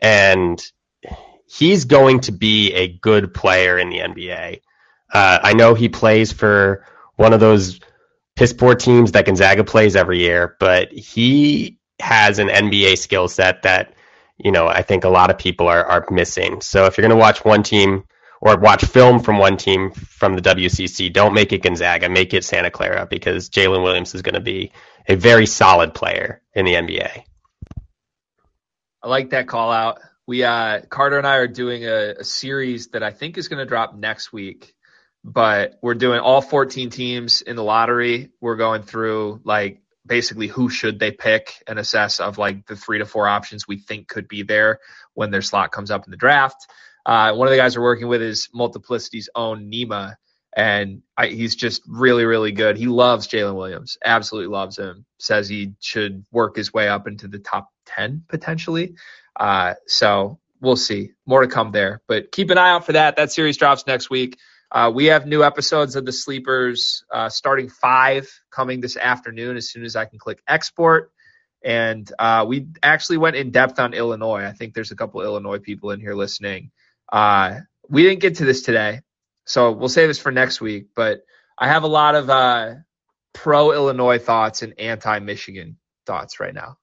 [0.02, 0.60] and
[1.48, 4.62] he's going to be a good player in the NBA.
[5.14, 6.86] Uh, I know he plays for
[7.16, 7.80] one of those
[8.36, 13.62] piss poor teams that Gonzaga plays every year, but he has an NBA skill set
[13.64, 13.94] that
[14.38, 16.62] you know I think a lot of people are are missing.
[16.62, 18.06] So if you're going to watch one team
[18.42, 22.44] or watch film from one team from the WCC, don't make it Gonzaga, make it
[22.44, 24.72] Santa Clara because Jalen Williams is going to be
[25.08, 27.24] a very solid player in the NBA.
[29.02, 30.00] I like that call out.
[30.26, 33.60] We uh, Carter and I are doing a, a series that I think is going
[33.60, 34.73] to drop next week
[35.24, 38.32] but we're doing all 14 teams in the lottery.
[38.42, 43.00] We're going through like basically who should they pick and assess of like the three
[43.00, 44.80] to four options we think could be there
[45.14, 46.68] when their slot comes up in the draft.
[47.06, 50.16] Uh, one of the guys we're working with is Multiplicity's own Nima,
[50.56, 52.78] and I, he's just really, really good.
[52.78, 55.06] He loves Jalen Williams, absolutely loves him.
[55.20, 58.96] Says he should work his way up into the top 10 potentially.
[59.38, 61.12] Uh, so we'll see.
[61.26, 63.18] More to come there, but keep an eye out for that.
[63.18, 64.38] That series drops next week.
[64.74, 69.70] Uh, we have new episodes of the Sleepers uh, starting five coming this afternoon as
[69.70, 71.12] soon as I can click export.
[71.64, 74.44] And uh, we actually went in depth on Illinois.
[74.46, 76.72] I think there's a couple Illinois people in here listening.
[77.12, 79.02] Uh, we didn't get to this today,
[79.46, 80.88] so we'll save this for next week.
[80.96, 81.22] But
[81.56, 82.76] I have a lot of uh,
[83.32, 86.78] pro Illinois thoughts and anti Michigan thoughts right now.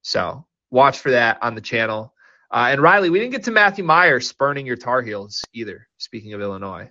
[0.00, 2.14] So watch for that on the channel.
[2.50, 5.88] Uh, and Riley, we didn't get to Matthew Mayer spurning your Tar Heels either.
[5.98, 6.90] Speaking of Illinois.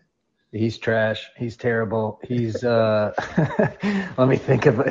[0.54, 1.28] He's trash.
[1.36, 2.20] He's terrible.
[2.24, 3.12] He's uh
[4.18, 4.82] let me think of.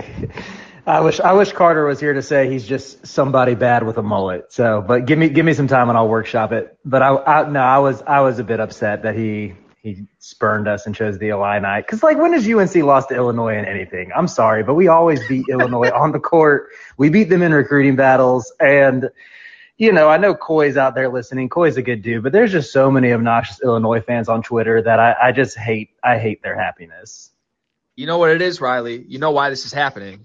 [0.86, 4.02] I wish I wish Carter was here to say he's just somebody bad with a
[4.02, 4.52] mullet.
[4.52, 6.76] So, but give me give me some time and I'll workshop it.
[6.84, 10.66] But I, I no, I was I was a bit upset that he he spurned
[10.66, 11.80] us and chose the Illini.
[11.80, 14.10] Because like when has UNC lost to Illinois in anything?
[14.16, 16.70] I'm sorry, but we always beat Illinois on the court.
[16.96, 19.10] We beat them in recruiting battles, and
[19.78, 21.48] you know, I know Coy's out there listening.
[21.48, 25.00] Coy's a good dude, but there's just so many obnoxious Illinois fans on Twitter that
[25.00, 25.90] I, I just hate.
[26.02, 27.30] I hate their happiness.
[27.96, 29.04] You know what it is, Riley.
[29.06, 30.24] You know why this is happening.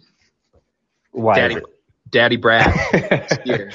[1.11, 1.35] Why?
[1.35, 1.57] Daddy,
[2.09, 3.71] Daddy Brad is here.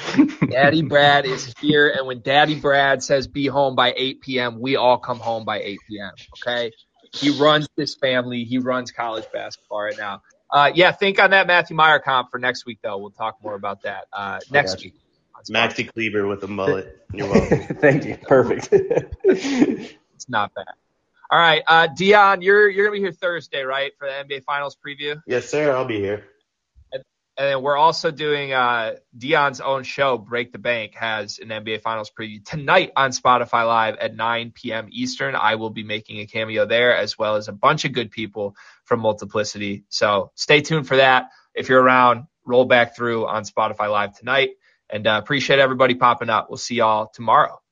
[0.49, 4.75] Daddy Brad is here, and when Daddy Brad says be home by 8 p.m., we
[4.75, 6.11] all come home by 8 p.m.
[6.39, 6.71] Okay?
[7.13, 8.43] He runs this family.
[8.43, 10.21] He runs college basketball right now.
[10.49, 12.97] Uh, yeah, think on that Matthew Mayer comp for next week, though.
[12.97, 14.93] We'll talk more about that uh, next week.
[15.49, 17.05] Maxi Kleber with a mullet.
[17.13, 17.77] You're welcome.
[17.77, 18.17] Thank you.
[18.17, 18.69] Perfect.
[18.71, 20.65] it's not bad.
[21.29, 24.77] All right, uh, Dion, you're you're gonna be here Thursday, right, for the NBA Finals
[24.77, 25.19] preview?
[25.25, 25.75] Yes, sir.
[25.75, 26.25] I'll be here.
[27.35, 31.81] And then we're also doing uh, Dion's own show, Break the Bank, has an NBA
[31.81, 34.87] Finals preview tonight on Spotify Live at 9 p.m.
[34.91, 35.33] Eastern.
[35.33, 38.55] I will be making a cameo there, as well as a bunch of good people
[38.85, 39.83] from Multiplicity.
[39.89, 41.29] So stay tuned for that.
[41.55, 44.51] If you're around, roll back through on Spotify Live tonight.
[44.93, 46.49] And uh, appreciate everybody popping up.
[46.51, 47.62] We'll see y'all tomorrow.